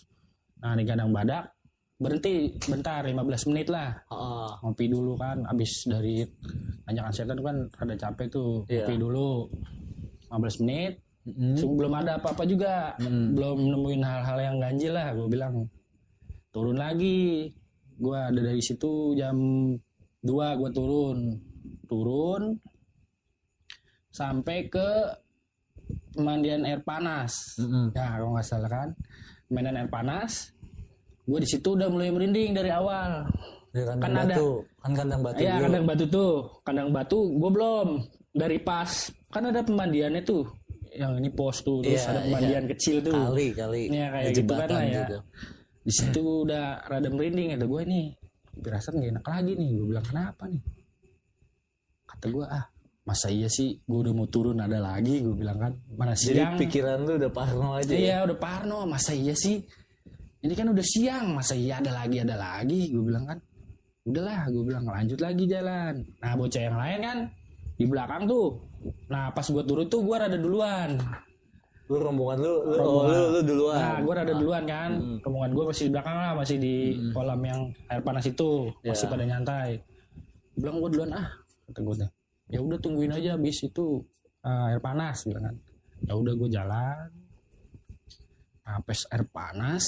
Nah 0.64 0.72
di 0.74 0.84
kandang 0.88 1.12
badak 1.12 1.44
berhenti 1.98 2.54
bentar 2.70 3.02
15 3.02 3.50
menit 3.50 3.68
lah. 3.68 3.90
Ah, 4.08 4.54
ngopi 4.62 4.86
dulu 4.86 5.18
kan 5.18 5.42
abis 5.50 5.90
dari 5.90 6.22
tanyakan 6.86 7.12
setan 7.12 7.38
kan 7.44 7.56
rada 7.76 7.94
capek 7.98 8.26
tuh. 8.32 8.64
Iya. 8.66 8.88
ngopi 8.88 8.94
dulu 8.96 9.28
15 10.32 10.62
menit. 10.64 10.92
So, 11.60 11.68
belum 11.76 11.92
ada 11.92 12.16
apa-apa 12.16 12.48
juga. 12.48 12.96
Belum 13.04 13.68
nemuin 13.68 14.00
hal-hal 14.00 14.38
yang 14.40 14.56
ganjil 14.56 14.96
lah 14.96 15.12
gue 15.12 15.28
bilang. 15.28 15.68
Turun 16.48 16.80
lagi. 16.80 17.52
Gue 17.98 18.16
ada 18.16 18.40
dari 18.40 18.62
situ 18.64 19.12
jam 19.12 19.36
2 20.20 20.30
gue 20.58 20.70
turun. 20.72 21.18
Turun 21.84 22.42
sampai 24.10 24.66
ke 24.66 24.88
pemandian 26.12 26.64
air 26.64 26.82
panas. 26.82 27.54
Mm-mm. 27.56 27.94
ya 27.94 28.16
kalau 28.16 28.34
nggak 28.34 28.44
salah 28.44 28.68
kan? 28.68 28.88
Pemandian 29.46 29.78
air 29.78 29.88
panas 29.88 30.52
gue 31.22 31.38
di 31.38 31.48
situ 31.48 31.76
udah 31.76 31.87
mulai 31.87 32.08
merinding 32.08 32.52
dari 32.52 32.72
awal. 32.72 33.28
Kandang 33.68 34.00
Kan 34.00 34.12
ada- 34.16 34.32
batu, 34.32 34.48
kan 34.80 34.92
kandang 34.96 35.20
batu 35.20 35.38
Iya 35.38 35.52
dulu. 35.52 35.62
kandang 35.62 35.84
batu 35.84 36.04
tuh, 36.08 36.32
kandang 36.64 36.88
batu 36.88 37.18
gue 37.30 37.50
belum. 37.52 37.88
Dari 38.32 38.58
pas 38.58 38.90
kan 39.28 39.44
ada 39.44 39.60
pemandiannya 39.60 40.22
tuh, 40.25 40.48
yang 40.90 41.20
ini 41.20 41.28
pos 41.28 41.60
tuh 41.60 41.84
terus 41.84 42.00
Iya, 42.00 42.08
ada 42.08 42.20
pemandian 42.25 42.64
kecil 42.66 42.96
tuh, 43.04 43.12
Kali 43.12 43.48
kali. 43.52 43.82
Iya, 43.92 44.06
kayak 44.08 44.25
Ada 44.25 44.32
gitu 44.34 44.52
kan 44.52 44.68
lah 44.68 44.84
ya. 44.84 45.04
di 45.84 45.92
situ 45.92 46.22
udah 46.42 46.64
rada 46.82 47.08
merinding 47.08 47.48
ada 47.54 47.64
gue 47.64 47.82
nih, 47.84 48.06
firasat 48.60 48.92
gak 48.98 49.10
enak 49.18 49.26
lagi 49.26 49.52
nih, 49.54 49.68
gue 49.78 49.86
bilang 49.88 50.06
kenapa 50.06 50.44
nih, 50.50 50.62
kata 52.08 52.26
gue 52.30 52.44
ah 52.46 52.64
masa 53.08 53.32
iya 53.32 53.48
sih 53.48 53.80
gue 53.88 53.98
udah 54.04 54.12
mau 54.12 54.28
turun 54.28 54.60
ada 54.60 54.76
lagi 54.76 55.24
gue 55.24 55.32
bilang 55.32 55.56
kan. 55.56 55.72
Mana 55.96 56.12
Jadi 56.12 56.44
siang? 56.44 56.60
pikiran 56.60 57.08
lu 57.08 57.16
udah 57.16 57.32
parno 57.32 57.68
aja. 57.80 57.88
ya? 57.88 57.96
Iya 57.96 58.16
udah 58.28 58.36
parno 58.36 58.84
masa 58.84 59.16
iya 59.16 59.32
sih? 59.32 59.64
Ini 60.44 60.52
kan 60.52 60.68
udah 60.68 60.84
siang 60.84 61.32
masa 61.32 61.56
iya 61.56 61.80
ada 61.80 61.96
lagi 61.96 62.20
ada 62.20 62.36
lagi 62.36 62.92
gue 62.92 63.00
bilang 63.00 63.24
kan. 63.24 63.40
Udahlah 64.04 64.52
gue 64.52 64.60
bilang 64.60 64.84
lanjut 64.84 65.24
lagi 65.24 65.48
jalan. 65.48 66.04
Nah 66.20 66.32
bocah 66.36 66.60
yang 66.60 66.76
lain 66.76 67.00
kan 67.00 67.18
di 67.80 67.84
belakang 67.88 68.28
tuh. 68.28 68.60
Nah 69.08 69.32
pas 69.32 69.46
gue 69.48 69.64
turun 69.64 69.88
tuh 69.88 70.04
gue 70.04 70.16
rada 70.20 70.36
duluan 70.36 71.00
Lu 71.88 71.97
rombongan 71.97 72.38
lu, 72.38 72.45
lu, 72.45 72.52
oh, 72.52 72.76
Rombongan. 72.76 73.09
lu, 73.09 73.23
lu 73.33 73.40
duluan. 73.42 73.76
nah 73.80 73.97
gue 73.99 74.12
rada 74.12 74.35
duluan 74.37 74.64
kan. 74.64 74.90
Rombongan 75.25 75.50
gue 75.50 75.64
masih 75.66 75.83
di 75.85 75.90
belakang 75.90 76.16
lah 76.16 76.33
masih 76.37 76.57
di 76.57 76.75
kolam 77.11 77.40
yang 77.40 77.61
air 77.88 78.02
panas 78.02 78.25
itu. 78.25 78.50
Masih 78.85 79.07
Ya. 79.09 79.11
pada 79.11 79.25
nyantai. 79.25 79.71
Bilang 80.52 80.76
gue 80.78 80.90
duluan 80.92 81.11
ah 81.12 81.28
kata 81.66 81.80
gue 81.80 81.97
ya 82.49 82.59
udah 82.61 82.78
tungguin 82.78 83.12
aja 83.12 83.37
bis 83.37 83.61
itu 83.61 84.00
eh, 84.40 84.68
air 84.68 84.80
panas 84.80 85.25
bilang 85.25 85.49
kan. 85.49 85.57
Ya 86.04 86.12
udah 86.12 86.33
gue 86.35 86.49
jalan 86.49 87.09
sampai 88.61 88.95
air 89.09 89.25
panas. 89.26 89.85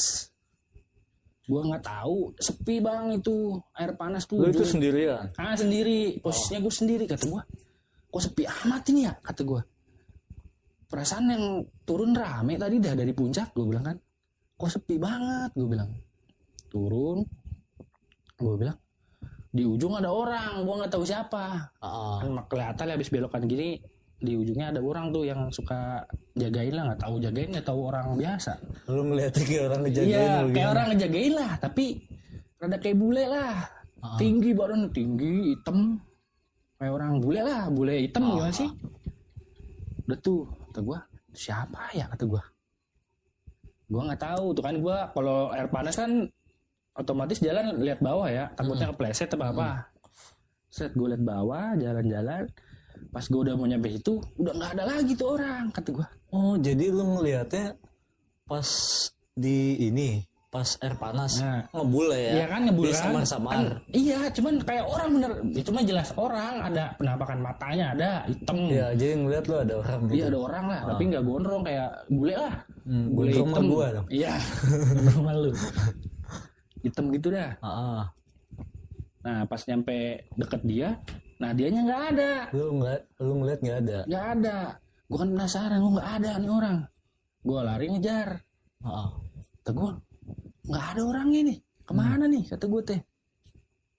Gue 1.45 1.61
nggak 1.61 1.83
tahu 1.83 2.31
sepi 2.39 2.79
bang 2.79 3.13
itu 3.13 3.59
air 3.75 3.93
panas 3.93 4.23
tuh 4.25 4.39
Lu 4.39 4.49
itu 4.49 4.65
sendirian. 4.65 5.29
ah 5.35 5.53
sendiri. 5.53 6.17
Posisinya 6.19 6.63
gue 6.63 6.73
sendiri 6.73 7.05
kata 7.05 7.27
gue 7.27 7.43
kok 8.11 8.23
sepi 8.25 8.43
amat 8.43 8.83
ini 8.91 9.07
ya? 9.07 9.15
kata 9.21 9.43
gue 9.45 9.61
perasaan 10.91 11.31
yang 11.31 11.45
turun 11.87 12.11
rame 12.11 12.59
tadi 12.59 12.83
dah 12.83 12.99
dari 12.99 13.15
puncak 13.15 13.55
gue 13.55 13.65
bilang 13.65 13.87
kan. 13.87 13.97
Kok 14.59 14.69
sepi 14.69 14.99
banget 14.99 15.55
gue 15.55 15.69
bilang. 15.71 15.91
Turun 16.67 17.23
gue 18.37 18.55
bilang. 18.59 18.79
Di 19.51 19.63
ujung 19.67 19.95
ada 19.99 20.11
orang 20.11 20.67
gue 20.67 20.75
nggak 20.83 20.93
tahu 20.93 21.05
siapa. 21.07 21.71
Ah, 21.79 22.19
kan 22.19 22.35
kelihatan 22.51 22.91
ya 22.91 22.95
habis 22.99 23.11
belokan 23.11 23.47
gini 23.47 23.79
di 24.21 24.37
ujungnya 24.37 24.69
ada 24.69 24.85
orang 24.85 25.17
tuh 25.17 25.25
yang 25.25 25.49
suka 25.49 26.05
jagain 26.37 26.77
lah 26.77 26.93
nggak 26.93 27.01
tahu 27.01 27.15
jagain 27.25 27.49
nggak 27.57 27.67
tahu 27.67 27.81
orang 27.89 28.07
biasa. 28.21 28.53
Lu 28.93 29.03
melihatnya 29.07 29.45
kayak 29.49 29.65
orang 29.73 29.81
ngejagain 29.87 30.11
iya 30.13 30.31
kayak 30.45 30.69
orang 30.77 30.87
ngejagain 30.93 31.33
lah 31.33 31.53
tapi 31.57 31.85
rada 32.61 32.77
kayak 32.77 32.99
bule 33.01 33.25
lah. 33.25 33.55
Ah. 34.01 34.17
tinggi 34.17 34.51
badan 34.53 34.93
tinggi 34.93 35.57
hitam. 35.57 35.97
Kayak 36.81 36.93
orang 36.97 37.13
bule 37.21 37.41
lah 37.41 37.63
bule 37.73 37.95
hitam 37.97 38.23
Ah. 38.29 38.29
gimana 38.37 38.53
sih? 38.53 38.71
Udah 40.05 40.19
tuh 40.21 40.45
kata 40.71 40.81
gua 40.87 40.99
siapa 41.35 41.91
ya? 41.93 42.07
Kata 42.07 42.25
gua. 42.31 42.43
Gua 43.91 44.03
nggak 44.07 44.23
tahu 44.23 44.47
tuh 44.55 44.63
kan 44.63 44.77
gua 44.79 45.11
kalau 45.11 45.51
air 45.51 45.67
panas 45.67 45.99
kan 45.99 46.31
otomatis 46.95 47.43
jalan 47.43 47.75
lihat 47.83 47.99
bawah 47.99 48.31
ya. 48.31 48.47
Takutnya 48.55 48.95
kepleset 48.95 49.35
apa. 49.35 49.47
Apa 49.51 49.71
set 50.71 50.95
gue 50.95 51.09
lihat 51.11 51.27
bawah 51.27 51.75
jalan-jalan. 51.75 52.47
Pas 53.11 53.27
gue 53.27 53.41
udah 53.43 53.55
mau 53.59 53.67
nyampe 53.67 53.91
situ 53.91 54.23
udah 54.39 54.55
nggak 54.55 54.71
ada 54.79 54.85
lagi 54.87 55.13
tuh 55.19 55.35
orang 55.35 55.67
kata 55.75 55.91
gua. 55.91 56.07
Oh, 56.31 56.55
jadi 56.55 56.95
lu 56.95 57.19
ngelihatnya 57.19 57.75
pas 58.47 58.69
di 59.35 59.79
ini, 59.91 60.23
pas 60.51 60.67
air 60.83 60.95
panas 60.99 61.39
Nah. 61.39 61.63
ngebul 61.71 62.11
ya. 62.11 62.43
Iya 62.43 62.47
kan 62.51 62.61
ngebul 62.67 62.91
kan? 62.91 63.13
Kan, 63.23 63.65
iya, 63.95 64.19
cuman 64.35 64.55
kayak 64.67 64.83
orang 64.83 65.09
bener. 65.15 65.31
Itu 65.55 65.71
mah 65.71 65.85
jelas 65.87 66.11
orang 66.19 66.55
ada 66.67 66.85
penampakan 66.99 67.39
matanya 67.39 67.95
ada 67.95 68.11
hitam. 68.27 68.59
Iya, 68.67 68.87
jadi 68.99 69.13
ngeliat 69.15 69.45
lu 69.47 69.57
ada 69.63 69.75
orang 69.79 69.99
gitu. 70.11 70.15
Iya 70.19 70.25
ada 70.27 70.39
orang 70.43 70.65
lah, 70.67 70.81
tapi 70.91 71.03
nggak 71.07 71.23
gondrong 71.23 71.63
kayak 71.63 71.91
bule 72.11 72.35
lah. 72.35 72.55
Hmm, 72.83 73.07
bule 73.15 73.31
hitam. 73.31 73.65
gua 73.71 73.87
dong. 73.95 74.07
Iya, 74.11 74.35
gondrong 74.99 75.23
mah 75.23 75.35
lu. 75.39 75.51
Hitam 76.83 77.05
gitu 77.15 77.29
dah. 77.31 77.51
Ah, 77.63 77.71
ah. 77.71 78.03
Nah 79.23 79.39
pas 79.47 79.63
nyampe 79.71 80.27
deket 80.35 80.63
dia, 80.67 80.89
nah 81.39 81.55
dianya 81.55 81.81
nggak 81.87 82.03
ada, 82.17 82.33
Lu 82.51 82.81
ngeliat, 82.81 83.03
lu 83.23 83.33
ngeliat 83.39 83.61
nggak 83.63 83.79
ada. 83.87 83.99
nggak 84.11 84.27
ada. 84.35 84.57
Gue 85.07 85.19
kan 85.21 85.29
penasaran, 85.31 85.79
gue 85.79 85.93
nggak 85.95 86.11
ada 86.19 86.31
nih 86.43 86.51
orang. 86.51 86.77
Gue 87.45 87.59
lari 87.63 87.87
ngejar. 87.87 88.29
Ah, 88.83 89.07
ah. 89.07 89.09
Nggak 90.71 90.85
ada 90.95 91.01
orangnya 91.03 91.41
nih. 91.51 91.59
Ke 91.83 91.93
mana 91.93 92.25
nih? 92.31 92.47
Kata 92.47 92.65
gue 92.71 92.83
teh. 92.87 93.01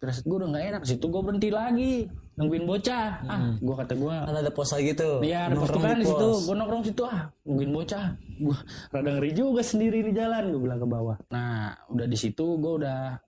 Terus 0.01 0.17
gue 0.25 0.33
udah 0.33 0.49
nggak 0.49 0.65
enak. 0.71 0.81
Situ 0.87 1.05
gue 1.11 1.21
berhenti 1.21 1.49
lagi. 1.51 2.09
Nungguin 2.39 2.65
bocah. 2.65 3.21
Ah, 3.27 3.53
gue 3.59 3.75
kata 3.75 3.93
gue. 3.93 4.15
Kan 4.23 4.33
ada 4.33 4.49
pos 4.49 4.73
lagi 4.73 4.97
tuh. 4.97 5.21
Iya 5.21 5.51
ada 5.51 5.55
pos 5.61 5.69
kan 5.69 5.99
di 5.99 6.07
situ. 6.09 6.29
Gue 6.47 6.55
nongkrong 6.57 6.83
situ 6.87 7.03
ah. 7.05 7.29
Nungguin 7.45 7.71
bocah. 7.75 8.05
Gue 8.41 8.57
rada 8.89 9.09
ngeri 9.13 9.31
juga 9.37 9.61
sendiri 9.61 9.99
di 10.01 10.11
jalan. 10.15 10.49
Gue 10.49 10.61
bilang 10.65 10.79
ke 10.81 10.87
bawah. 10.89 11.17
Nah 11.29 11.75
udah 11.91 12.07
di 12.09 12.17
situ 12.17 12.57
gue 12.57 12.73
udah 12.81 13.19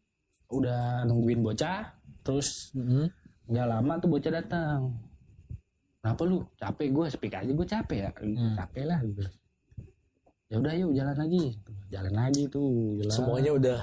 udah 0.50 1.06
nungguin 1.06 1.46
bocah. 1.46 1.94
Terus 2.26 2.74
nggak 3.46 3.68
lama 3.70 3.94
tuh 4.02 4.10
bocah 4.10 4.32
datang. 4.34 4.98
Kenapa 6.02 6.22
lu? 6.26 6.42
Capek 6.58 6.90
gue. 6.90 7.06
Speak 7.12 7.36
aja 7.38 7.52
gue 7.54 7.68
capek 7.70 8.00
ya. 8.08 8.12
Hmm. 8.18 8.56
Capek 8.58 8.84
lah. 8.90 8.98
Gitu. 9.04 9.22
Ya 10.54 10.62
udah 10.62 10.74
yuk 10.78 10.92
jalan 10.94 11.18
lagi. 11.18 11.58
Jalan 11.90 12.14
lagi 12.14 12.44
tuh. 12.46 12.94
Jalan. 13.02 13.10
Semuanya 13.10 13.52
udah. 13.58 13.82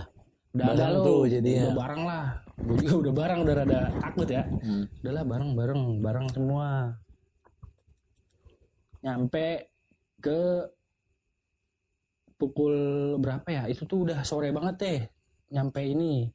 udah 0.54 0.66
ada 0.70 0.86
lo. 0.94 1.02
tuh 1.02 1.22
jadinya. 1.26 1.66
Udah 1.66 1.78
bareng 1.82 2.02
lah. 2.06 2.24
Gue 2.62 2.76
juga 2.78 2.94
udah 3.02 3.12
bareng 3.18 3.38
udah 3.42 3.54
rada 3.58 3.80
takut 3.98 4.28
ya. 4.30 4.42
Hmm. 4.46 4.84
udahlah 5.02 5.24
bareng 5.26 5.50
bareng 5.58 5.82
bareng 5.98 6.26
semua 6.30 6.66
nyampe 9.00 9.72
ke 10.20 10.40
pukul 12.36 12.74
berapa 13.16 13.48
ya 13.48 13.62
itu 13.66 13.88
tuh 13.88 14.04
udah 14.06 14.20
sore 14.22 14.52
banget 14.52 14.74
teh 14.76 15.00
nyampe 15.50 15.80
ini 15.80 16.28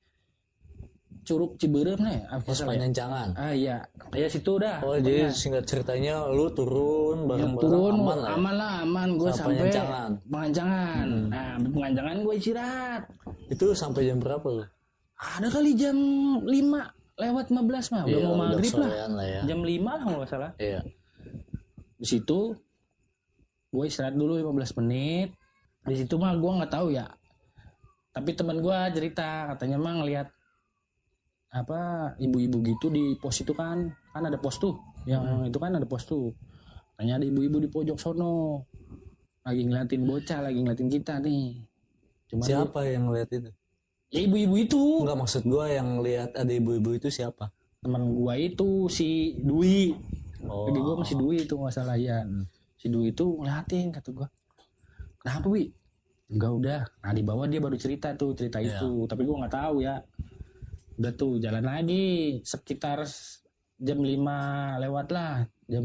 curug 1.26 1.58
Ciberem 1.58 1.98
nih 1.98 2.22
apa 2.24 2.42
Pos 2.42 2.54
salah 2.56 2.72
ya? 2.72 2.86
panjangan. 2.86 3.30
ah 3.34 3.50
iya 3.50 3.78
kayak 4.08 4.30
situ 4.30 4.52
dah 4.56 4.78
Oh, 4.80 4.94
jadi 4.96 5.28
singkat 5.28 5.66
ceritanya 5.66 6.24
lu 6.28 6.48
turun 6.50 7.26
yang 7.28 7.58
bareng-bareng 7.58 7.60
turun 7.60 7.94
aman 7.98 8.06
lah. 8.16 8.24
ya? 8.24 8.36
aman 8.36 8.54
lah 8.56 8.72
aman 8.80 9.08
gue 9.12 9.30
Sampai 9.30 9.36
sampai 9.36 9.56
Pengancangan. 9.58 10.10
pengancangan 10.26 11.06
Hmm. 11.06 11.26
nah 11.28 11.46
habis 11.52 11.72
pengancangan 11.72 12.16
gue 12.20 12.34
istirahat 12.36 13.02
Itu 13.48 13.66
sampai 13.72 14.02
jam 14.04 14.18
berapa 14.18 14.46
lu? 14.46 14.64
ada 15.18 15.48
kali 15.48 15.72
jam 15.74 15.98
5 16.40 16.46
lewat 17.18 17.46
15 17.48 17.58
mah 17.90 18.04
udah 18.04 18.12
Iya, 18.12 18.20
mau 18.22 18.36
maghrib 18.38 18.74
lah 18.76 18.90
lah 19.10 19.26
ya. 19.26 19.42
jam 19.44 19.60
5 19.60 19.72
lah 19.82 20.00
kalau 20.00 20.18
nggak 20.18 20.30
salah 20.30 20.52
Iya. 20.58 20.80
di 21.96 22.06
situ 22.06 22.40
gue 23.68 23.84
istirahat 23.84 24.14
dulu 24.14 24.38
15 24.38 24.54
menit 24.78 25.34
di 25.82 25.96
situ 25.96 26.16
mah 26.16 26.32
gue 26.34 26.52
nggak 26.54 26.70
tahu 26.70 26.92
ya 26.92 27.08
tapi 28.12 28.32
teman 28.32 28.58
gue 28.58 28.78
cerita 28.92 29.28
katanya 29.50 29.76
mah 29.76 30.00
ngelihat 30.00 30.28
apa 31.56 31.80
ibu-ibu 32.20 32.60
gitu 32.62 32.92
di 32.92 33.16
pos 33.16 33.40
itu 33.40 33.56
kan 33.56 33.88
kan 34.12 34.24
ada 34.24 34.36
pos 34.36 34.60
tuh 34.60 34.76
yang 35.08 35.24
itu 35.48 35.56
kan 35.56 35.72
ada 35.72 35.88
pos 35.88 36.04
tuh 36.04 36.36
tanya 36.94 37.16
ada 37.16 37.24
ibu-ibu 37.24 37.64
di 37.64 37.70
pojok 37.72 37.96
sono 37.96 38.68
lagi 39.42 39.64
ngeliatin 39.64 40.04
bocah 40.04 40.40
lagi 40.44 40.60
ngeliatin 40.60 40.90
kita 40.90 41.24
nih 41.24 41.64
cuma 42.28 42.44
Siapa 42.44 42.84
yang 42.84 43.08
ngeliat 43.08 43.30
itu? 43.32 43.50
ya 44.12 44.20
ibu-ibu 44.22 44.56
itu 44.58 44.84
Enggak 45.02 45.16
maksud 45.18 45.44
gua 45.46 45.72
yang 45.72 46.04
lihat 46.04 46.36
ada 46.36 46.52
ibu-ibu 46.52 46.92
itu 46.94 47.08
siapa? 47.08 47.50
teman 47.80 48.02
gue 48.10 48.34
itu 48.44 48.90
si 48.90 49.38
Dwi 49.40 49.94
Oh. 50.46 50.70
Lagi 50.70 50.78
gue 50.78 50.96
masih 50.96 51.16
Dwi 51.18 51.38
itu 51.42 51.58
nggak 51.58 51.74
salah 51.74 51.98
ya. 51.98 52.22
Hmm. 52.22 52.46
Si 52.78 52.86
Dwi 52.86 53.10
itu 53.10 53.26
ngeliatin 53.34 53.90
kata 53.90 54.14
gue. 54.14 54.28
Kenapa 55.18 55.50
Wi? 55.50 55.74
Enggak 56.30 56.52
udah. 56.54 56.82
Nah 57.02 57.14
di 57.14 57.24
bawah 57.26 57.50
dia 57.50 57.58
baru 57.58 57.74
cerita 57.74 58.14
tuh 58.14 58.38
cerita 58.38 58.62
Iya. 58.62 58.78
itu. 58.78 59.10
Tapi 59.10 59.26
gue 59.26 59.36
nggak 59.36 59.50
tahu 59.50 59.82
ya. 59.82 60.06
Udah 60.96 61.12
tuh 61.14 61.38
jalan 61.44 61.66
lagi 61.66 62.40
sekitar 62.42 63.04
jam 63.76 64.00
5 64.00 64.84
lewat 64.84 65.08
lah. 65.12 65.44
Jam 65.68 65.84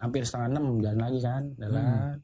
hampir 0.00 0.22
setengah 0.24 0.48
enam 0.56 0.66
jalan 0.80 1.00
lagi 1.00 1.18
kan. 1.20 1.42
Jalan. 1.60 2.16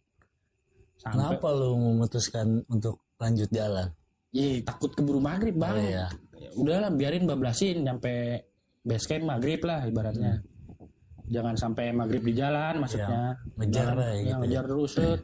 Sampai. 0.96 1.14
Kenapa 1.18 1.48
lu 1.50 1.70
memutuskan 1.76 2.62
untuk 2.70 3.02
lanjut 3.18 3.50
jalan? 3.50 3.90
Ih, 4.32 4.64
takut 4.64 4.94
keburu 4.96 5.20
maghrib 5.20 5.52
bang. 5.58 5.76
Oh, 5.76 5.82
iya. 5.82 6.06
Ya 6.40 6.50
Udahlah 6.56 6.90
biarin 6.94 7.28
bablasin 7.28 7.84
sampai 7.84 8.40
base 8.80 9.06
camp 9.06 9.28
maghrib 9.28 9.60
lah 9.62 9.84
ibaratnya. 9.84 10.40
Hmm. 10.40 10.88
Jangan 11.28 11.54
sampai 11.54 11.92
maghrib 11.92 12.22
di 12.24 12.32
jalan 12.32 12.80
maksudnya. 12.80 13.36
ngejar 13.60 13.92
Jangan- 13.92 13.96
lah 13.98 14.08
ya 14.08 14.14
ya, 14.14 14.20
gitu 14.20 14.30
ya. 14.32 14.36
ngejar 14.40 14.64
terus 14.66 14.90
set. 14.94 15.20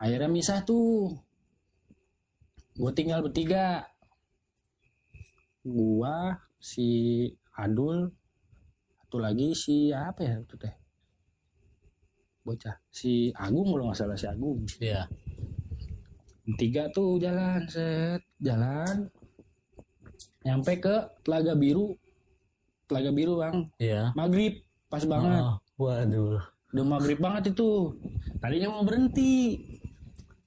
Akhirnya 0.00 0.28
misah 0.28 0.58
tuh. 0.62 1.14
Gue 2.76 2.92
tinggal 2.92 3.20
bertiga. 3.24 3.84
Gua 5.64 6.36
si 6.60 7.28
Adul 7.56 8.08
satu 9.10 9.18
lagi 9.18 9.50
si 9.58 9.90
apa 9.90 10.22
ya 10.22 10.38
itu 10.38 10.54
teh? 10.54 10.70
Bocah 12.46 12.78
si 12.94 13.34
Agung 13.34 13.74
kalau 13.74 13.90
nggak 13.90 13.98
salah 13.98 14.14
si 14.14 14.30
Agung. 14.30 14.62
Iya. 14.78 15.10
tiga 16.54 16.86
tuh 16.94 17.18
jalan 17.18 17.66
set 17.66 18.22
jalan. 18.38 19.10
Nyampe 20.46 20.78
ke 20.78 20.96
telaga 21.26 21.58
biru. 21.58 21.98
Telaga 22.86 23.10
biru 23.10 23.42
bang. 23.42 23.66
Iya. 23.82 24.14
maghrib 24.14 24.62
pas 24.86 25.02
banget. 25.02 25.42
Oh, 25.42 25.58
waduh. 25.90 26.38
udah 26.70 26.86
maghrib 26.86 27.18
banget 27.18 27.50
itu. 27.50 27.90
Tadinya 28.38 28.78
mau 28.78 28.86
berhenti. 28.86 29.58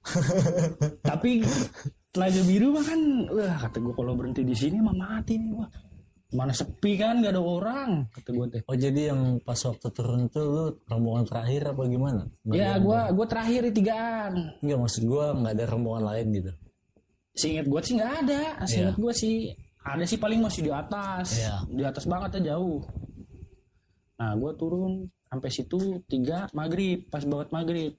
Tapi 1.11 1.43
telaga 2.13 2.41
biru 2.45 2.67
mah 2.77 2.85
kan 2.85 3.01
wah 3.33 3.57
kata 3.65 3.77
gue 3.81 3.93
kalau 3.97 4.13
berhenti 4.13 4.45
di 4.45 4.53
sini 4.53 4.77
mah 4.77 4.93
mati 4.93 5.33
nih 5.41 5.49
gua 5.49 5.67
mana 6.33 6.49
sepi 6.49 6.97
kan 6.97 7.21
gak 7.21 7.33
ada 7.37 7.41
orang 7.41 8.09
kata 8.09 8.29
gue 8.33 8.45
teh 8.49 8.61
Oh 8.65 8.77
jadi 8.77 9.13
yang 9.13 9.37
pas 9.41 9.57
waktu 9.57 9.87
turun 9.93 10.29
tuh 10.33 10.45
lu 10.45 10.65
rombongan 10.89 11.25
terakhir 11.29 11.61
apa 11.73 11.81
gimana? 11.85 12.25
ya 12.49 12.77
gue 12.81 12.99
gue 13.13 13.25
terakhir 13.29 13.61
di 13.69 13.73
tigaan 13.81 14.33
Enggak 14.61 14.79
maksud 14.81 15.03
gua 15.05 15.33
nggak 15.37 15.53
ada 15.53 15.65
rombongan 15.69 16.03
lain 16.09 16.27
gitu. 16.41 16.51
Seingat 17.33 17.65
gue 17.65 17.81
sih 17.81 17.93
nggak 17.97 18.13
ada. 18.25 18.41
Seingat 18.65 18.97
gue 18.97 19.13
sih 19.13 19.35
ada 19.83 20.03
sih 20.05 20.17
paling 20.17 20.39
masih 20.41 20.61
di 20.65 20.71
atas. 20.73 21.37
Iya. 21.37 21.55
Di 21.69 21.83
atas 21.85 22.05
banget 22.09 22.41
ya 22.41 22.57
jauh. 22.57 22.81
Nah 24.17 24.33
gue 24.37 24.51
turun 24.57 25.05
sampai 25.29 25.49
situ 25.49 26.01
tiga 26.09 26.49
maghrib 26.53 27.09
pas 27.09 27.25
banget 27.25 27.49
maghrib. 27.53 27.93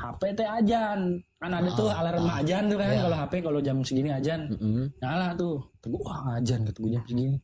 HP 0.00 0.22
teh 0.34 0.48
ajan. 0.48 1.00
Kan 1.36 1.52
ada 1.52 1.70
tuh 1.72 1.88
alarm 1.88 2.24
ajan 2.26 2.68
tuh 2.68 2.76
kan 2.76 2.88
Iya. 2.88 3.00
kalau 3.04 3.16
HP 3.20 3.32
kalau 3.40 3.60
jam 3.60 3.76
segini 3.80 4.10
ajan. 4.10 4.40
Mm-mm. 4.48 4.84
nyala 4.98 5.36
tuh. 5.36 5.60
Kata 5.76 5.86
gue 5.88 6.00
wah 6.00 6.20
ajan 6.36 6.60
kata 6.64 6.78
gue 6.78 6.90
jam 6.90 7.04
segini. 7.04 7.36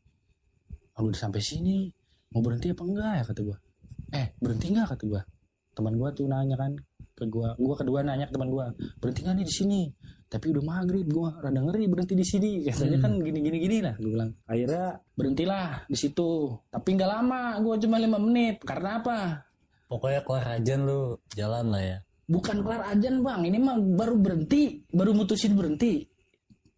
Ah, 0.93 1.01
udah 1.01 1.19
sampai 1.19 1.41
sini. 1.41 1.93
Mau 2.33 2.41
berhenti 2.41 2.73
apa 2.73 2.83
enggak 2.83 3.13
ya? 3.13 3.25
kata 3.25 3.41
gue 3.43 3.57
eh 4.15 4.27
berhenti 4.39 4.67
enggak? 4.71 4.87
kata 4.95 5.05
gue 5.05 5.23
teman 5.77 5.93
gue 5.93 6.09
tuh 6.17 6.25
nanya 6.25 6.57
kan 6.57 6.73
ke 7.13 7.25
gue 7.27 7.49
gue 7.53 7.75
kedua 7.77 8.01
nanya 8.01 8.25
ke 8.25 8.33
teman 8.33 8.49
gue 8.49 8.65
berhenti 8.97 9.21
nggak 9.21 9.37
nih 9.37 9.47
di 9.47 9.55
sini? 9.55 9.81
Tapi 10.27 10.47
udah 10.51 10.63
maghrib 10.65 11.07
gue 11.07 11.29
rada 11.39 11.61
ngeri 11.61 11.85
berhenti 11.87 12.15
di 12.17 12.27
sini. 12.27 12.51
Katanya 12.65 12.99
kan 12.99 13.13
gini 13.21 13.39
gini 13.41 13.59
gini 13.59 13.77
lah 13.85 13.95
gue 13.97 14.11
bilang. 14.11 14.31
Akhirnya 14.45 15.01
berhentilah 15.15 15.85
di 15.87 15.97
situ. 15.97 16.53
Tapi 16.67 16.89
nggak 16.93 17.11
lama 17.11 17.61
gue 17.61 17.75
cuma 17.81 17.97
lima 17.97 18.19
menit. 18.19 18.61
Karena 18.65 19.01
apa? 19.01 19.19
Pokoknya 19.87 20.21
kelar 20.27 20.47
ajan 20.59 20.81
lu 20.83 21.01
jalan 21.33 21.71
lah 21.71 21.83
ya. 21.85 21.99
Bukan 22.27 22.63
kelar 22.63 22.83
ajan 22.95 23.23
bang. 23.23 23.41
Ini 23.47 23.59
mah 23.59 23.77
baru 23.79 24.15
berhenti 24.19 24.83
baru 24.91 25.15
mutusin 25.15 25.55
berhenti. 25.55 26.07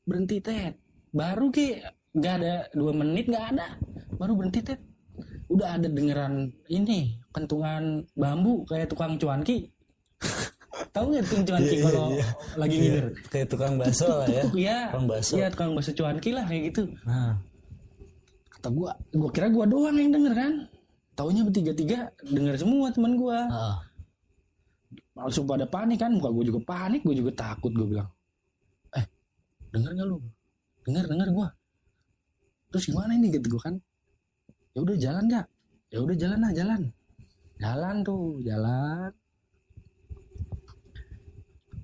Berhenti 0.05 0.41
tet 0.41 0.77
baru 1.13 1.53
ki. 1.53 1.69
Nggak 2.17 2.35
ada 2.41 2.55
dua 2.73 2.93
menit 2.97 3.29
nggak 3.29 3.47
ada. 3.57 3.67
Baru 4.17 4.37
berhenti 4.39 4.61
tet 4.65 4.81
udah 5.49 5.81
ada 5.81 5.89
dengeran 5.89 6.53
ini 6.69 7.17
kentungan 7.33 8.05
bambu 8.13 8.69
kayak 8.69 8.93
tukang 8.93 9.17
cuanki 9.17 9.73
tahu 10.95 11.17
nggak 11.17 11.25
tukang 11.25 11.45
cuanki 11.49 11.77
Iya, 11.81 11.85
kalau 11.89 12.07
iya. 12.13 12.27
lagi 12.55 12.77
Iya, 12.77 12.83
ngider 12.85 13.07
kayak 13.33 13.47
tukang 13.49 13.73
bakso 13.81 14.07
lah 14.07 14.29
ya. 14.29 14.43
Iya. 14.63 14.79
Tukang 14.93 15.07
bakso. 15.09 15.33
Iya 15.41 15.47
tukang 15.51 15.71
bakso 15.75 15.91
cuanki 15.97 16.31
lah 16.37 16.45
kayak 16.47 16.63
gitu. 16.71 16.83
Nah. 17.09 17.33
Kata 18.53 18.69
gua 18.75 18.91
gua 19.15 19.31
kira 19.31 19.49
gua 19.49 19.65
doang 19.65 19.97
yang 19.97 20.11
denger 20.11 20.35
kan? 20.35 20.53
Taunya 21.19 21.43
bertiga 21.43 21.73
tiga 21.75 21.99
denger 22.23 22.55
semua 22.59 22.91
teman 22.95 23.15
gua. 23.19 23.39
Ah, 23.51 23.77
langsung 25.19 25.45
pada 25.51 25.67
panik 25.67 25.99
kan 25.99 26.15
muka 26.15 26.31
gue 26.31 26.45
juga 26.55 26.61
panik 26.63 27.03
gue 27.03 27.17
juga 27.19 27.35
takut 27.35 27.75
gue 27.75 27.87
bilang. 27.87 28.09
Eh 28.95 29.05
denger 29.75 29.91
nggak 29.99 30.07
lu? 30.07 30.19
Denger 30.87 31.05
denger 31.11 31.29
gue 31.35 31.49
terus 32.69 32.85
gimana 32.87 33.11
ini? 33.19 33.35
Gitu 33.35 33.47
gue 33.51 33.63
kan. 33.63 33.75
Ya 34.73 34.79
udah 34.87 34.97
jalan 34.97 35.25
nggak 35.27 35.47
ya 35.89 35.99
udah 36.05 36.17
jalan 36.17 36.39
lah 36.39 36.53
jalan. 36.55 36.81
Jalan 37.59 37.97
tuh 38.07 38.39
jalan. 38.47 39.11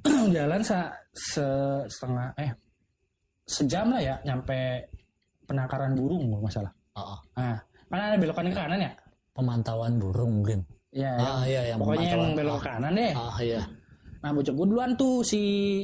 Jalan 0.37 0.61
sa 0.61 0.93
se 1.17 1.45
setengah 1.89 2.29
eh 2.37 2.53
sejam 3.49 3.89
lah 3.89 4.01
ya 4.05 4.15
nyampe 4.21 4.85
penangkaran 5.49 5.97
burung 5.97 6.29
kalau 6.29 6.45
nggak 6.45 6.55
salah. 6.61 6.73
Ah, 6.93 7.17
ah. 7.41 7.57
nah 7.89 7.97
kan 7.97 8.13
ada 8.13 8.21
belokan 8.21 8.53
ke 8.53 8.57
kanan 8.57 8.85
ya? 8.85 8.93
Pemantauan 9.33 9.97
burung 9.97 10.45
mungkin 10.45 10.61
ya 10.95 11.13
ah 11.19 11.43
iya 11.43 11.75
yang 11.75 11.79
pokoknya 11.83 12.09
yang 12.15 12.33
belok 12.39 12.63
kanan 12.63 12.95
deh 12.95 13.13
ah 13.13 13.37
iya 13.43 13.63
Nah 14.25 14.33
bocah 14.33 14.57
gue 14.57 14.67
duluan 14.73 14.97
tuh 14.97 15.21
si 15.21 15.43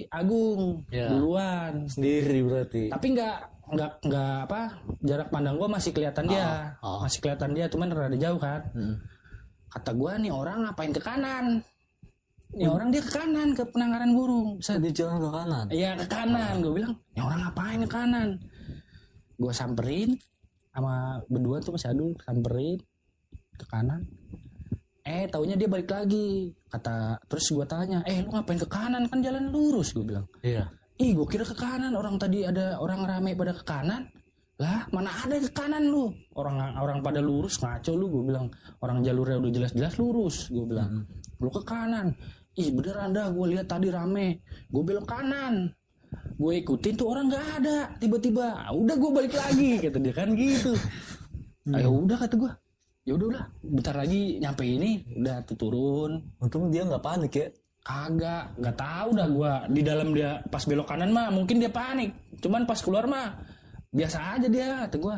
Agung 0.08 0.80
Ya. 0.88 1.12
duluan. 1.12 1.84
sendiri 1.84 2.40
berarti 2.40 2.88
Tapi 2.88 3.06
nggak 3.12 3.36
nggak 3.76 3.92
nggak 4.08 4.36
apa 4.48 4.60
jarak 5.04 5.28
pandang 5.28 5.60
gue 5.60 5.68
masih 5.68 5.92
kelihatan 5.92 6.24
dia, 6.24 6.72
Ah, 6.80 6.80
ah. 6.80 6.98
masih 7.04 7.20
kelihatan 7.20 7.52
dia, 7.52 7.68
cuman 7.68 7.92
rada 7.92 8.16
jauh 8.16 8.40
kan. 8.40 8.64
Mm. 8.72 8.96
Kata 9.68 9.92
gue 9.92 10.12
nih 10.24 10.32
orang 10.32 10.64
ngapain 10.64 10.90
ke 10.90 10.98
kanan? 11.04 11.60
Nih 12.56 12.66
orang 12.66 12.88
dia 12.90 13.04
ke 13.04 13.12
kanan 13.12 13.52
ke 13.52 13.62
penangkaran 13.68 14.10
burung. 14.16 14.56
saya 14.58 14.80
di 14.82 14.90
jalan 14.90 15.20
ke 15.20 15.30
kanan 15.30 15.66
Iya 15.68 15.90
ke 16.00 16.06
kanan. 16.08 16.54
Gue 16.64 16.72
bilang, 16.80 16.96
nih 17.14 17.22
orang 17.22 17.40
ngapain 17.44 17.78
ke 17.84 17.90
kanan? 17.92 18.28
Gue 19.36 19.52
samperin 19.52 20.16
sama 20.72 21.20
berdua 21.28 21.60
tuh 21.60 21.76
masih 21.76 21.92
adul 21.92 22.16
samperin 22.24 22.80
ke 23.54 23.66
kanan. 23.68 24.02
Eh 25.04 25.24
taunya 25.32 25.56
dia 25.56 25.68
balik 25.68 25.88
lagi. 25.88 26.52
Kata 26.68 27.16
terus 27.26 27.48
gue 27.48 27.66
tanya, 27.66 28.04
eh 28.04 28.20
lu 28.20 28.30
ngapain 28.30 28.60
ke 28.60 28.68
kanan 28.68 29.08
kan 29.08 29.18
jalan 29.24 29.48
lurus? 29.48 29.96
Gue 29.96 30.04
bilang. 30.04 30.26
iya 30.44 30.68
Ih, 31.00 31.16
gue 31.16 31.24
kira 31.24 31.48
ke 31.48 31.56
kanan. 31.56 31.96
Orang 31.96 32.20
tadi 32.20 32.44
ada 32.44 32.76
orang 32.76 33.08
rame 33.08 33.32
pada 33.32 33.56
ke 33.56 33.64
kanan. 33.64 34.04
Lah, 34.60 34.84
mana 34.92 35.08
ada 35.08 35.40
ke 35.40 35.48
kanan 35.48 35.88
lu? 35.88 36.12
Orang 36.36 36.60
orang 36.76 37.00
pada 37.00 37.24
lurus 37.24 37.56
ngaco 37.56 37.96
lu. 37.96 38.06
Gue 38.12 38.22
bilang 38.28 38.52
orang 38.84 39.00
jalurnya 39.00 39.40
udah 39.40 39.48
jelas-jelas 39.48 39.96
lurus. 39.96 40.52
Gue 40.52 40.68
bilang 40.68 41.08
lu 41.40 41.48
ke 41.48 41.64
kanan. 41.64 42.12
Ih, 42.52 42.68
beneran 42.68 43.16
dah. 43.16 43.32
Gue 43.32 43.56
lihat 43.56 43.72
tadi 43.72 43.88
rame. 43.88 44.44
Gue 44.68 44.82
belok 44.84 45.08
kanan. 45.08 45.72
Gue 46.36 46.60
ikutin 46.60 47.00
tuh 47.00 47.08
orang 47.08 47.32
nggak 47.32 47.46
ada. 47.64 47.78
Tiba-tiba, 47.96 48.68
"Ah, 48.68 48.72
udah 48.76 48.96
gue 49.00 49.10
balik 49.16 49.32
lagi. 49.32 49.80
Kata 49.80 49.96
dia 49.96 50.12
kan 50.12 50.28
gitu. 50.36 50.76
Ayo 51.72 51.88
udah 52.04 52.20
kata 52.20 52.36
gue. 52.36 52.52
Ya 53.08 53.16
udah 53.16 53.26
udah. 53.32 53.44
Bentar 53.64 53.94
lagi 53.96 54.36
nyampe 54.38 54.62
ini. 54.64 55.04
Udah 55.16 55.40
tuh 55.44 55.56
turun. 55.56 56.20
untung 56.38 56.68
dia 56.68 56.84
nggak 56.84 57.02
panik 57.02 57.32
ya 57.32 57.48
Kagak, 57.80 58.60
nggak 58.60 58.76
tahu 58.76 59.08
dah 59.16 59.28
gua 59.32 59.52
di 59.72 59.80
dalam 59.80 60.12
dia 60.12 60.36
pas 60.52 60.60
belok 60.68 60.84
kanan 60.84 61.16
mah 61.16 61.32
mungkin 61.32 61.56
dia 61.56 61.72
panik. 61.72 62.12
Cuman 62.44 62.68
pas 62.68 62.76
keluar 62.76 63.08
mah 63.08 63.40
biasa 63.88 64.36
aja 64.36 64.46
dia 64.52 64.84
kata 64.84 65.00
gua. 65.00 65.16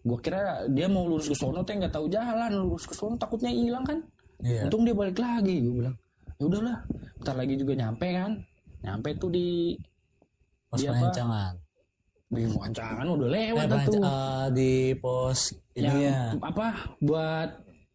Gua 0.00 0.18
kira 0.20 0.64
dia 0.72 0.88
mau 0.88 1.04
lurus 1.04 1.28
ke 1.28 1.36
sono 1.36 1.60
teh 1.60 1.76
nggak 1.76 1.92
tahu 1.92 2.08
jalan, 2.08 2.56
lurus 2.56 2.88
ke 2.88 2.96
sono 2.96 3.20
takutnya 3.20 3.52
hilang 3.52 3.84
kan. 3.84 4.00
iya 4.40 4.64
Untung 4.64 4.88
dia 4.88 4.96
balik 4.96 5.20
lagi, 5.20 5.60
gua 5.60 5.74
bilang. 5.76 5.96
Ya 6.40 6.44
udahlah, 6.48 6.78
bentar 7.20 7.34
lagi 7.36 7.54
juga 7.60 7.72
nyampe 7.76 8.06
kan. 8.16 8.32
Nyampe 8.80 9.08
tuh 9.20 9.28
di 9.28 9.46
pos 10.72 10.80
Pak. 10.80 10.88
pengencangan 10.88 11.52
di 12.34 12.42
Wancangan 12.50 13.06
udah 13.06 13.28
eh, 13.28 13.32
lewat 13.52 13.66
pengenca- 13.70 13.92
tuh. 13.92 14.02
ah, 14.02 14.46
di 14.50 14.72
pos 14.98 15.40
Yang 15.74 15.94
ininya 15.98 16.18
apa 16.38 16.66
buat 17.02 17.48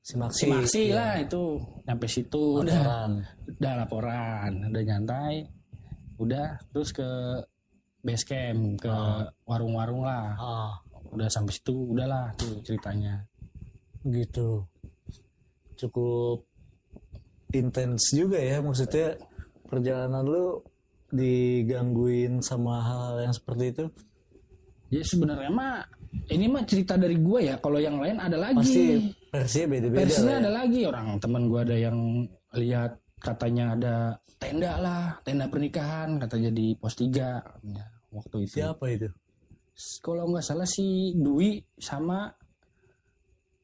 simaksi 0.03 0.43
si 0.43 0.51
Maksi 0.51 0.81
iya. 0.91 0.95
lah 0.95 1.13
itu. 1.23 1.43
Nyampe 1.87 2.05
situ 2.07 2.43
udah. 2.63 2.75
Laporan. 2.75 3.11
udah 3.59 3.73
laporan 3.75 4.51
udah 4.71 4.81
nyantai. 4.83 5.35
Udah 6.19 6.47
terus 6.75 6.91
ke 6.91 7.07
base 8.03 8.25
camp 8.27 8.79
ke 8.79 8.93
warung-warung 9.47 10.03
lah. 10.03 10.35
Ah. 10.35 10.73
Udah 11.09 11.31
sampai 11.31 11.55
situ 11.55 11.95
udahlah 11.95 12.35
tuh 12.35 12.59
ceritanya. 12.63 13.23
Gitu. 14.03 14.63
Cukup 15.79 16.43
intens 17.49 18.13
juga 18.13 18.37
ya 18.37 18.61
maksudnya 18.61 19.17
perjalanan 19.65 20.21
lu 20.21 20.61
digangguin 21.09 22.41
sama 22.45 22.85
hal 22.85 23.25
yang 23.25 23.33
seperti 23.33 23.73
itu? 23.73 23.85
Ya 24.89 25.01
sebenarnya 25.05 25.49
mah 25.49 25.85
ini 26.29 26.45
mah 26.49 26.63
cerita 26.65 26.97
dari 26.97 27.17
gua 27.21 27.39
ya. 27.41 27.55
Kalau 27.61 27.77
yang 27.77 28.01
lain 28.01 28.17
ada 28.17 28.37
lagi. 28.37 28.57
Pasti 28.59 28.85
versinya 29.29 29.67
beda-beda 29.77 29.99
versinya 30.01 30.35
ya. 30.35 30.41
ada 30.41 30.51
lagi. 30.63 30.79
Orang 30.85 31.07
teman 31.21 31.43
gua 31.49 31.61
ada 31.65 31.77
yang 31.77 31.97
lihat 32.57 32.91
katanya 33.19 33.65
ada 33.75 33.95
tenda 34.39 34.79
lah 34.79 35.03
tenda 35.27 35.45
pernikahan 35.51 36.15
katanya 36.23 36.49
di 36.55 36.71
pos 36.79 36.95
3 36.95 37.11
katanya, 37.43 37.85
waktu 38.15 38.37
itu. 38.47 38.55
Siapa 38.63 38.85
itu? 38.89 39.09
Kalau 39.99 40.23
nggak 40.31 40.45
salah 40.45 40.67
si 40.67 41.15
Dwi 41.15 41.59
sama 41.79 42.31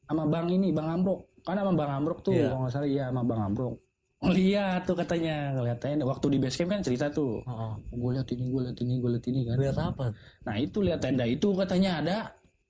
sama 0.06 0.22
Bang 0.28 0.48
ini 0.52 0.70
Bang 0.70 0.88
Ambrok. 0.88 1.42
Kan 1.46 1.56
sama 1.62 1.72
Bang 1.78 1.92
Ambrok 2.02 2.20
tuh 2.26 2.34
Iya. 2.34 2.50
kalau 2.50 2.58
nggak 2.66 2.74
salah 2.74 2.88
iya 2.90 3.04
sama 3.10 3.22
Bang 3.22 3.42
Ambrok 3.42 3.85
lihat 4.24 4.88
tuh 4.88 4.96
katanya 4.96 5.52
ngeliatnya 5.52 6.00
waktu 6.08 6.26
di 6.32 6.38
base 6.40 6.56
camp 6.64 6.70
kan 6.72 6.80
cerita 6.80 7.06
tuh. 7.12 7.44
Heeh. 7.44 7.72
gue 7.92 8.10
lihat 8.16 8.28
ini 8.32 8.44
gue 8.48 8.62
lihat 8.64 8.78
ini 8.80 8.94
gue 8.96 9.10
lihat 9.12 9.26
ini 9.28 9.40
kan. 9.44 9.56
Lihat 9.60 9.78
apa? 9.78 10.06
Nah 10.48 10.54
itu 10.56 10.78
lihat 10.80 11.00
tenda 11.04 11.24
itu 11.28 11.48
katanya 11.52 11.90
ada 12.00 12.18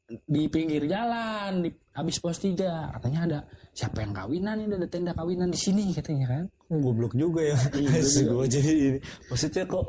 di 0.07 0.47
pinggir 0.47 0.87
jalan 0.87 1.63
di 1.63 1.71
habis 1.95 2.19
pos 2.19 2.43
tiga. 2.43 2.91
Katanya 2.99 3.21
ada 3.31 3.39
siapa 3.71 4.03
yang 4.03 4.11
kawinan 4.11 4.57
ini? 4.67 4.73
Ada 4.75 4.89
tenda 4.91 5.13
kawinan 5.15 5.49
di 5.55 5.59
sini 5.59 5.95
katanya 5.95 6.27
kan. 6.27 6.45
Oh, 6.67 6.83
goblok 6.83 7.15
juga 7.15 7.47
ya. 7.47 7.59
Iya, 7.79 8.03
gue 8.35 8.47
jadi 8.51 8.73
ini. 8.75 8.99
Maksudnya 9.31 9.65
kok 9.71 9.87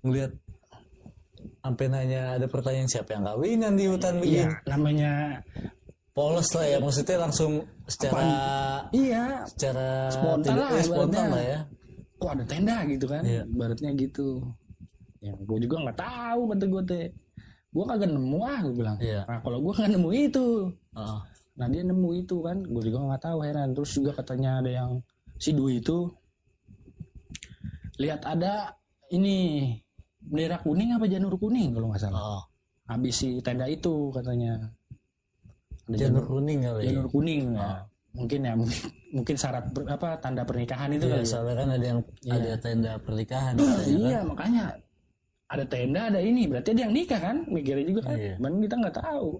ngelihat 0.00 0.32
sampai 1.58 1.86
nanya 1.90 2.40
ada 2.40 2.46
pertanyaan 2.48 2.88
siapa 2.88 3.12
yang 3.18 3.24
kawinan 3.28 3.72
di 3.76 3.84
hutan 3.90 4.14
iya 4.24 4.48
begini 4.48 4.54
namanya 4.64 5.12
polos 6.18 6.50
lah 6.50 6.66
ya 6.66 6.78
maksudnya 6.82 7.16
langsung 7.22 7.62
secara 7.86 8.26
iya. 8.90 9.46
secara 9.46 10.10
Spontan 10.10 10.54
lah, 10.58 10.68
eh, 10.74 10.82
spontan 10.82 11.26
lah 11.30 11.42
ya. 11.46 11.58
Kok 12.18 12.30
ada 12.34 12.44
tenda 12.50 12.82
gitu 12.90 13.06
kan? 13.06 13.22
Iya. 13.22 13.46
baratnya 13.46 13.94
gitu. 13.94 14.42
Ya 15.22 15.38
gue 15.38 15.58
juga 15.62 15.86
nggak 15.86 15.98
tahu 16.02 16.40
kata 16.50 16.64
gue 16.66 16.82
teh. 16.90 17.06
Gue 17.70 17.84
kagak 17.86 18.10
nemu 18.10 18.38
ah 18.42 18.58
gue 18.66 18.74
bilang. 18.74 18.98
Iya. 18.98 19.22
nah 19.30 19.38
kalau 19.46 19.62
gue 19.62 19.72
nggak 19.78 19.90
nemu 19.94 20.10
itu. 20.10 20.46
Heeh. 20.98 21.20
nah 21.54 21.66
dia 21.70 21.82
nemu 21.86 22.08
itu 22.18 22.36
kan. 22.42 22.58
Gue 22.66 22.82
juga 22.82 22.98
nggak 23.14 23.22
tahu 23.22 23.38
heran. 23.46 23.68
Terus 23.78 23.90
juga 23.94 24.10
katanya 24.18 24.50
ada 24.58 24.70
yang 24.74 24.90
si 25.38 25.54
Dwi 25.54 25.78
itu 25.78 26.10
lihat 28.02 28.26
ada 28.26 28.74
ini 29.14 29.70
bendera 30.18 30.58
kuning 30.66 30.98
apa 30.98 31.06
janur 31.06 31.38
kuning 31.38 31.78
kalau 31.78 31.94
nggak 31.94 32.02
salah. 32.02 32.18
Heeh. 32.18 32.42
habis 32.88 33.14
si 33.20 33.38
tenda 33.44 33.70
itu 33.70 34.10
katanya 34.10 34.74
janur 35.90 36.24
kuning 36.24 36.60
kali 36.60 36.80
ya 36.80 36.90
janur 36.92 37.08
kuning 37.08 37.42
ya 37.54 37.70
mungkin 38.08 38.40
ya 38.40 38.52
mungkin, 38.52 38.80
mungkin 39.12 39.34
syarat 39.36 39.64
ber- 39.70 39.88
apa 39.88 40.08
tanda 40.18 40.42
pernikahan 40.42 40.90
itu 40.90 41.06
Iya, 41.06 41.12
kali 41.12 41.22
ya. 41.22 41.28
soalnya 41.28 41.54
kan 41.54 41.68
ada 41.70 41.86
yang 41.86 42.00
Iya. 42.20 42.34
ada 42.34 42.52
tenda 42.58 42.92
pernikahan 42.98 43.52
kan. 43.54 43.78
iya 43.86 44.18
makanya 44.20 44.64
ada 45.48 45.64
tenda 45.64 46.00
ada 46.08 46.20
ini 46.20 46.42
berarti 46.44 46.68
ada 46.72 46.82
yang 46.84 46.92
nikah 46.92 47.20
kan 47.22 47.36
mikirnya 47.46 47.84
juga 47.86 48.00
kan 48.04 48.16
Iya. 48.16 48.34
Cuman 48.36 48.52
kita 48.58 48.74
nggak 48.76 48.96
tahu 48.98 49.30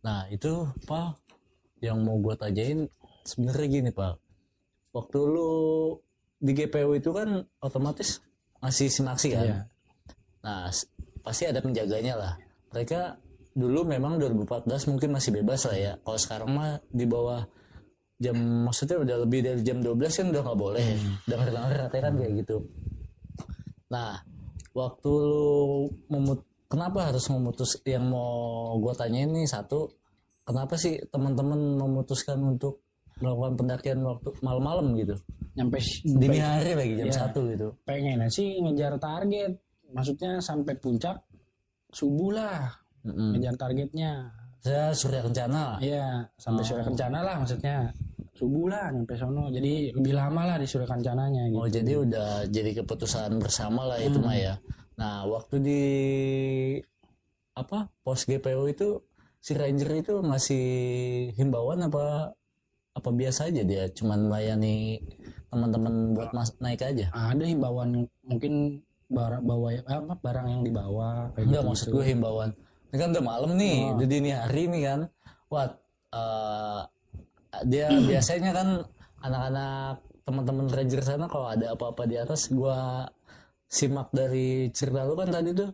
Nah 0.00 0.20
itu 0.28 0.52
Pak 0.84 1.08
yang 1.78 2.00
mau 2.00 2.16
gue 2.16 2.32
tanyain 2.34 2.88
sebenarnya 3.22 3.66
gini 3.68 3.90
Pak. 3.90 4.14
Waktu 4.90 5.18
lu 5.20 5.52
di 6.36 6.52
GPU 6.52 6.94
itu 6.94 7.10
kan 7.10 7.28
otomatis 7.58 8.24
masih 8.58 8.88
simaksi 8.88 9.28
kan. 9.30 9.44
Iya. 9.44 9.58
Nah 10.40 10.72
pasti 11.20 11.44
ada 11.44 11.60
penjaganya 11.60 12.16
lah. 12.16 12.32
Mereka 12.72 13.12
dulu 13.52 13.82
memang 13.82 14.16
2014 14.18 14.90
mungkin 14.90 15.10
masih 15.14 15.30
bebas 15.42 15.66
lah 15.66 15.76
ya. 15.78 15.92
Kalau 16.00 16.18
sekarang 16.18 16.50
mah 16.54 16.78
di 16.86 17.04
bawah 17.04 17.42
jam 18.20 18.36
maksudnya 18.68 19.00
udah 19.00 19.16
lebih 19.24 19.40
dari 19.40 19.60
jam 19.64 19.80
12 19.80 19.96
kan 19.96 20.26
udah 20.30 20.42
nggak 20.44 20.60
boleh. 20.60 20.86
Dengar-dengar 21.26 21.70
katanya 21.88 22.02
kan 22.10 22.14
kayak 22.20 22.32
gitu. 22.44 22.56
Nah 23.90 24.10
waktu 24.70 25.10
lu 25.10 25.90
memut 26.06 26.46
kenapa 26.70 27.10
harus 27.10 27.26
memutus 27.26 27.82
yang 27.82 28.06
mau 28.06 28.78
gue 28.78 28.94
tanyain 28.94 29.26
nih 29.26 29.50
satu 29.50 29.90
kenapa 30.46 30.78
sih 30.78 31.02
teman-teman 31.10 31.58
memutuskan 31.74 32.38
untuk 32.38 32.86
melakukan 33.18 33.58
pendakian 33.58 33.98
waktu 34.06 34.30
malam-malam 34.40 34.94
gitu 34.94 35.18
nyampe 35.58 35.82
dini 36.06 36.38
hari 36.38 36.72
lagi 36.78 36.94
jam 37.02 37.06
Iya. 37.10 37.18
satu 37.26 37.40
gitu 37.50 37.74
pengen 37.82 38.22
sih 38.30 38.62
ngejar 38.62 38.96
target 39.02 39.58
maksudnya 39.90 40.38
sampai 40.38 40.78
puncak 40.78 41.18
subuh 41.90 42.30
lah 42.38 42.70
Ngejar 43.04 43.54
targetnya. 43.56 44.28
Saya 44.60 44.92
surya 44.92 45.24
kencana 45.24 45.80
Iya 45.80 46.28
sampai 46.36 46.60
Oh. 46.60 46.68
sore 46.68 46.82
kencana 46.84 47.24
lah 47.24 47.40
maksudnya. 47.40 47.88
Subuh 48.36 48.68
lah 48.68 48.92
nyampe 48.92 49.16
sono. 49.16 49.48
Jadi 49.48 49.92
lebih 49.96 50.12
lama 50.12 50.44
lah 50.44 50.56
disuruh 50.60 50.84
kancananya 50.84 51.48
gitu. 51.48 51.60
Oh 51.60 51.68
jadi 51.68 51.92
udah 51.96 52.30
jadi 52.48 52.84
keputusan 52.84 53.40
bersama 53.40 53.88
lah 53.88 53.98
itu 54.00 54.20
mah 54.20 54.36
ya. 54.36 54.54
Nah 55.00 55.24
waktu 55.24 55.56
di 55.64 55.82
apa 57.56 57.88
pos 58.04 58.28
GPO 58.28 58.68
itu 58.68 59.00
si 59.40 59.56
ranger 59.56 59.90
itu 59.96 60.14
ngasih 60.20 60.66
himbauan 61.40 61.80
apa 61.88 62.36
apa 62.92 63.08
biasa 63.08 63.48
aja 63.48 63.64
dia? 63.64 63.88
Cuman 63.88 64.28
melayani 64.28 65.00
teman-teman 65.48 66.12
buat 66.12 66.30
mas 66.36 66.52
naik 66.60 66.84
aja. 66.84 67.08
ada 67.16 67.44
himbauan 67.48 68.06
mungkin 68.22 68.84
barang 69.10 69.42
bawa 69.42 69.74
apa 69.82 70.14
barang 70.22 70.46
yang 70.46 70.62
dibawa 70.62 71.34
kayak 71.34 71.48
Enggak 71.50 71.62
gitu 71.64 71.70
maksud 71.72 71.86
gue 71.90 72.04
himbauan. 72.06 72.50
Ini 72.90 72.96
kan 72.98 73.08
udah 73.14 73.24
malam 73.24 73.50
nih, 73.54 73.78
Oh. 73.86 73.94
udah 73.94 74.06
dini 74.06 74.30
hari 74.30 74.62
nih 74.66 74.82
kan. 74.84 75.00
Wah, 75.46 75.66
eh, 76.10 76.80
dia 77.64 77.86
biasanya 78.10 78.50
kan 78.50 78.68
anak-anak 79.20 79.94
teman-teman 80.22 80.66
ranger 80.68 81.02
sana 81.02 81.26
kalau 81.26 81.46
ada 81.46 81.74
apa-apa 81.74 82.02
di 82.04 82.14
atas 82.14 82.50
gua 82.50 83.06
simak 83.66 84.10
dari 84.10 84.70
cerita 84.70 85.02
lu 85.02 85.14
kan 85.14 85.30
tadi 85.30 85.50
tuh 85.52 85.70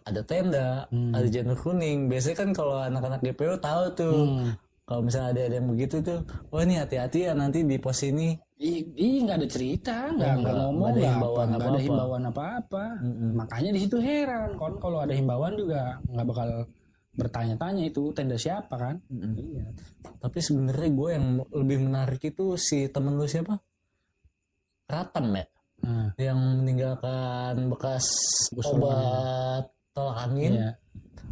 ada 0.00 0.20
tenda, 0.22 0.88
Hmm. 0.88 1.12
ada 1.12 1.28
janur 1.28 1.56
kuning. 1.56 2.08
Biasanya 2.08 2.36
kan 2.38 2.50
kalau 2.52 2.76
anak-anak 2.78 3.20
GPO 3.22 3.56
tahu 3.58 3.82
tuh. 3.94 4.16
Hmm. 4.16 4.48
Kalau 4.88 5.04
misalnya 5.04 5.36
ada, 5.36 5.42
ada 5.52 5.56
yang 5.60 5.68
begitu 5.68 6.00
tuh, 6.00 6.24
wah 6.48 6.64
ini 6.64 6.80
hati-hati 6.80 7.28
ya 7.28 7.36
nanti 7.36 7.60
di 7.60 7.76
pos 7.76 8.00
ini. 8.08 8.32
Ih, 8.56 9.20
nggak 9.22 9.36
ada 9.44 9.48
cerita, 9.52 10.08
nggak 10.16 10.32
nggak 10.40 10.54
ngomong, 10.56 10.80
nggak 10.80 10.96
ada 10.96 11.02
himbauan 11.12 11.28
apa, 11.28 11.44
nggak 11.44 11.60
ada 11.60 11.68
apa-apa. 11.68 11.84
himbauan 11.84 12.24
apa-apa. 12.32 12.84
Makanya 13.36 13.70
di 13.76 13.80
situ 13.84 13.96
heran, 14.00 14.56
kon 14.56 14.80
kalau 14.80 15.04
ada 15.04 15.12
himbauan 15.12 15.54
juga 15.60 16.00
nggak 16.08 16.26
bakal 16.26 16.48
bertanya-tanya 17.18 17.82
itu 17.84 18.02
tenda 18.16 18.40
siapa 18.40 18.74
kan? 18.80 18.96
Iya. 19.12 19.66
Tapi 20.24 20.38
sebenarnya 20.40 20.88
gue 20.88 21.08
yang 21.12 21.26
lebih 21.52 21.78
menarik 21.84 22.22
itu 22.24 22.56
si 22.56 22.88
temen 22.88 23.18
lu 23.20 23.28
siapa? 23.28 23.60
Ratem 24.88 25.26
ya. 25.36 25.46
Yang 26.16 26.38
meninggalkan 26.64 27.54
bekas 27.68 28.06
obat 28.64 29.68
tolak 29.92 30.16
angin. 30.24 30.74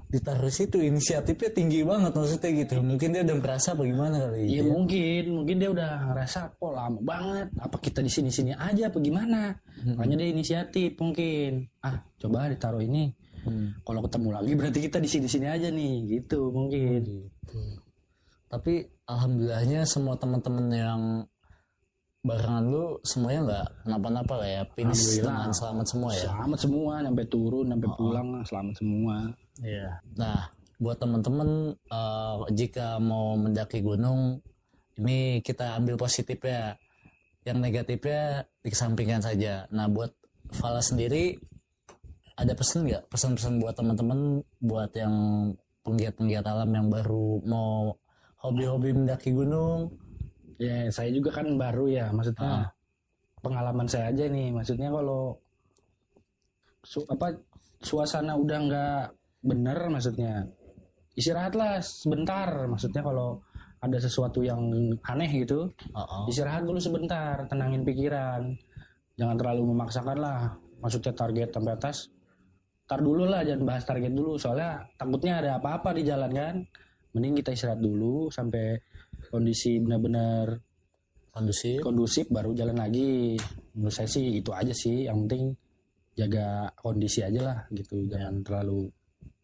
Ditaruh 0.07 0.53
situ 0.55 0.79
inisiatifnya 0.79 1.51
tinggi 1.51 1.83
banget 1.83 2.15
maksudnya 2.15 2.51
gitu 2.63 2.79
mungkin 2.79 3.11
dia 3.11 3.27
udah 3.27 3.37
merasa 3.43 3.75
bagaimana 3.75 4.17
kali 4.23 4.39
Iya 4.47 4.47
gitu 4.47 4.55
ya. 4.55 4.63
mungkin, 4.71 5.23
mungkin 5.35 5.57
dia 5.59 5.71
udah 5.75 5.91
ngerasa 6.13 6.39
kok 6.55 6.73
lama 6.73 7.01
banget. 7.03 7.47
Apa 7.59 7.77
kita 7.83 8.01
di 8.01 8.11
sini-sini 8.11 8.53
aja, 8.55 8.87
apa 8.87 8.99
gimana? 9.03 9.51
Makanya 9.83 10.15
dia 10.23 10.29
inisiatif 10.31 10.95
mungkin. 10.97 11.67
Ah, 11.83 12.07
coba 12.23 12.47
ditaruh 12.47 12.81
ini. 12.81 13.11
Hmm. 13.43 13.75
Kalau 13.83 14.01
ketemu 14.07 14.29
lagi 14.31 14.53
berarti 14.55 14.79
kita 14.79 14.99
di 15.03 15.09
sini-sini 15.11 15.47
aja 15.47 15.69
nih, 15.71 15.95
gitu 16.19 16.51
mungkin. 16.55 17.03
Gitu. 17.03 17.61
tapi 18.47 18.87
alhamdulillahnya 19.11 19.83
semua 19.83 20.15
teman-teman 20.15 20.67
yang 20.71 21.03
barengan 22.27 22.63
lu 22.67 22.99
semuanya 23.07 23.41
nggak 23.43 23.67
kenapa-napa 23.87 24.35
lah 24.39 24.49
ya 24.51 24.63
finish 24.75 25.19
dengan 25.19 25.51
selamat 25.51 25.87
semua 25.87 26.11
ya 26.15 26.31
Selamat 26.31 26.59
semua, 26.59 26.93
sampai 27.03 27.27
turun, 27.27 27.67
sampai 27.71 27.89
pulang, 27.95 28.29
selamat 28.43 28.75
semua. 28.79 29.17
Iya. 29.63 30.01
Nah, 30.17 30.53
buat 30.77 31.01
teman-teman 31.01 31.73
eh, 31.73 32.37
jika 32.53 33.01
mau 33.01 33.37
mendaki 33.37 33.81
gunung, 33.81 34.41
ini 35.01 35.41
kita 35.41 35.77
ambil 35.77 35.97
positifnya. 35.97 36.77
Yang 37.47 37.59
negatifnya 37.63 38.43
dikesampingkan 38.67 39.23
saja. 39.23 39.71
Nah, 39.71 39.87
buat 39.87 40.11
Fala 40.51 40.83
sendiri 40.83 41.39
ada 42.39 42.53
pesan 42.55 42.87
nggak? 42.87 43.07
Pesan-pesan 43.11 43.63
buat 43.63 43.75
teman-teman, 43.75 44.43
buat 44.63 44.91
yang 44.95 45.15
penggiat-penggiat 45.87 46.43
alam 46.43 46.71
yang 46.75 46.87
baru 46.91 47.43
mau 47.47 47.95
hobi-hobi 48.43 48.95
mendaki 48.95 49.31
gunung. 49.31 49.95
Ya, 50.59 50.91
saya 50.91 51.11
juga 51.15 51.35
kan 51.35 51.47
baru 51.55 51.87
ya, 51.87 52.11
maksudnya 52.11 52.71
pengalaman 53.43 53.87
saya 53.87 54.11
aja 54.11 54.27
nih. 54.27 54.51
Maksudnya 54.51 54.91
kalau 54.91 55.39
su- 56.83 57.07
apa 57.07 57.35
suasana 57.83 58.35
udah 58.35 58.59
nggak 58.67 59.05
bener, 59.47 59.79
maksudnya 59.89 60.45
istirahatlah 61.17 61.81
sebentar. 61.81 62.69
Maksudnya 62.69 63.01
kalau 63.01 63.41
ada 63.81 63.99
sesuatu 64.01 64.45
yang 64.45 64.61
aneh 65.07 65.31
gitu, 65.47 65.73
Oh, 65.97 66.29
istirahat 66.29 66.67
dulu 66.67 66.77
sebentar, 66.81 67.47
tenangin 67.49 67.83
pikiran. 67.87 68.53
Jangan 69.17 69.37
terlalu 69.41 69.73
memaksakan 69.73 70.19
lah. 70.21 70.41
Maksudnya 70.83 71.13
target 71.17 71.49
sampai 71.55 71.73
atas. 71.73 72.13
Tar 72.87 73.01
dulu 73.03 73.27
lah, 73.27 73.43
jangan 73.43 73.65
bahas 73.67 73.83
target 73.83 74.13
dulu. 74.13 74.39
Soalnya 74.39 74.85
takutnya 74.95 75.43
ada 75.43 75.51
apa-apa 75.59 75.97
di 75.97 76.03
jalan 76.07 76.31
kan. 76.31 76.55
Mending 77.17 77.41
kita 77.41 77.51
istirahat 77.57 77.81
dulu 77.81 78.29
sampai 78.29 78.77
kondisi 79.33 79.81
benar-benar 79.81 80.53
kondusif. 81.33 81.81
kondusif 81.81 82.29
baru 82.29 82.53
jalan 82.53 82.77
lagi. 82.77 83.41
Menurut 83.73 83.95
saya 83.97 84.09
sih 84.09 84.39
itu 84.39 84.53
aja 84.53 84.73
sih. 84.77 85.09
Yang 85.09 85.17
penting 85.25 85.45
jaga 86.17 86.69
kondisi 86.77 87.21
aja 87.25 87.41
lah 87.41 87.59
gitu. 87.73 88.05
Jangan 88.07 88.45
terlalu 88.45 88.89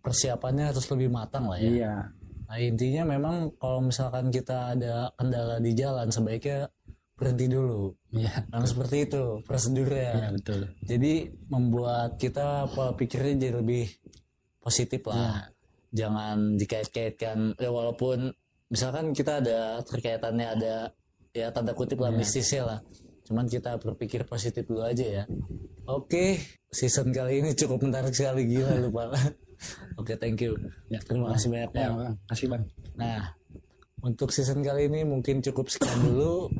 Persiapannya 0.02 0.74
harus 0.74 0.84
lebih 0.90 1.08
matang 1.14 1.46
lah 1.46 1.58
ya. 1.62 1.70
iya. 1.70 1.94
Nah 2.52 2.58
intinya 2.60 3.08
memang 3.16 3.54
kalau 3.56 3.80
misalkan 3.80 4.28
kita 4.28 4.76
ada 4.76 5.08
kendala 5.16 5.56
di 5.56 5.72
jalan 5.72 6.12
sebaiknya 6.12 6.68
berhenti 7.16 7.46
dulu. 7.48 7.94
Iya. 8.12 8.44
Karena 8.50 8.66
seperti 8.66 8.96
itu 9.06 9.22
prosedurnya. 9.46 10.12
Iya 10.18 10.28
betul. 10.34 10.60
Jadi 10.84 11.12
membuat 11.48 12.18
kita 12.18 12.66
pola 12.74 12.92
pikirnya 12.98 13.38
jadi 13.38 13.54
lebih 13.62 13.86
positif 14.60 15.06
lah. 15.06 15.48
Jangan 15.94 16.58
dikait-kaitkan. 16.58 17.56
Ya 17.56 17.70
walaupun 17.70 18.34
misalkan 18.68 19.14
kita 19.14 19.38
ada 19.38 19.80
terkaitannya 19.86 20.46
ada 20.50 20.74
ya 21.32 21.48
tanda 21.54 21.72
kutip 21.72 22.02
lah 22.04 22.12
mistisnya 22.12 22.62
lah. 22.68 22.78
Cuman 23.24 23.48
kita 23.48 23.78
berpikir 23.78 24.28
positif 24.28 24.66
dulu 24.68 24.84
aja 24.84 25.22
ya. 25.22 25.24
Oke, 25.88 26.36
season 26.68 27.10
kali 27.16 27.40
ini 27.40 27.56
cukup 27.56 27.80
menarik 27.86 28.12
sekali 28.12 28.44
gila 28.44 28.76
lupa. 28.76 29.08
Oke, 30.00 30.16
thank 30.18 30.40
you. 30.40 30.56
Ya, 30.88 30.98
Terima 31.02 31.32
kasih 31.34 31.48
banyak 31.52 31.70
Ya. 31.74 31.88
Bang. 31.92 32.16
kasih 32.28 32.46
bang. 32.50 32.62
Nah, 32.96 33.34
untuk 34.02 34.34
season 34.34 34.60
kali 34.64 34.90
ini 34.90 35.06
mungkin 35.06 35.40
cukup 35.40 35.70
sekian 35.70 36.00
dulu. 36.08 36.50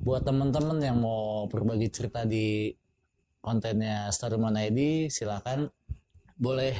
Buat 0.00 0.24
teman-teman 0.24 0.80
yang 0.80 0.96
mau 1.00 1.44
berbagi 1.52 1.92
cerita 1.92 2.24
di 2.24 2.72
kontennya 3.44 4.08
Starman 4.08 4.56
ID, 4.56 5.12
silakan 5.12 5.68
boleh 6.40 6.72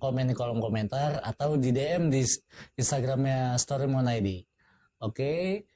komen 0.00 0.30
di 0.30 0.34
kolom 0.34 0.62
komentar 0.62 1.20
atau 1.20 1.58
di 1.58 1.74
DM 1.74 2.08
di 2.08 2.24
Instagramnya 2.78 3.58
Storymon 3.60 4.06
ID. 4.08 4.46
Oke, 5.04 5.66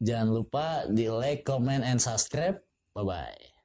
jangan 0.00 0.28
lupa 0.32 0.86
di 0.88 1.10
like, 1.10 1.42
comment, 1.44 1.82
and 1.82 2.00
subscribe. 2.00 2.62
Bye 2.94 3.04
bye. 3.04 3.55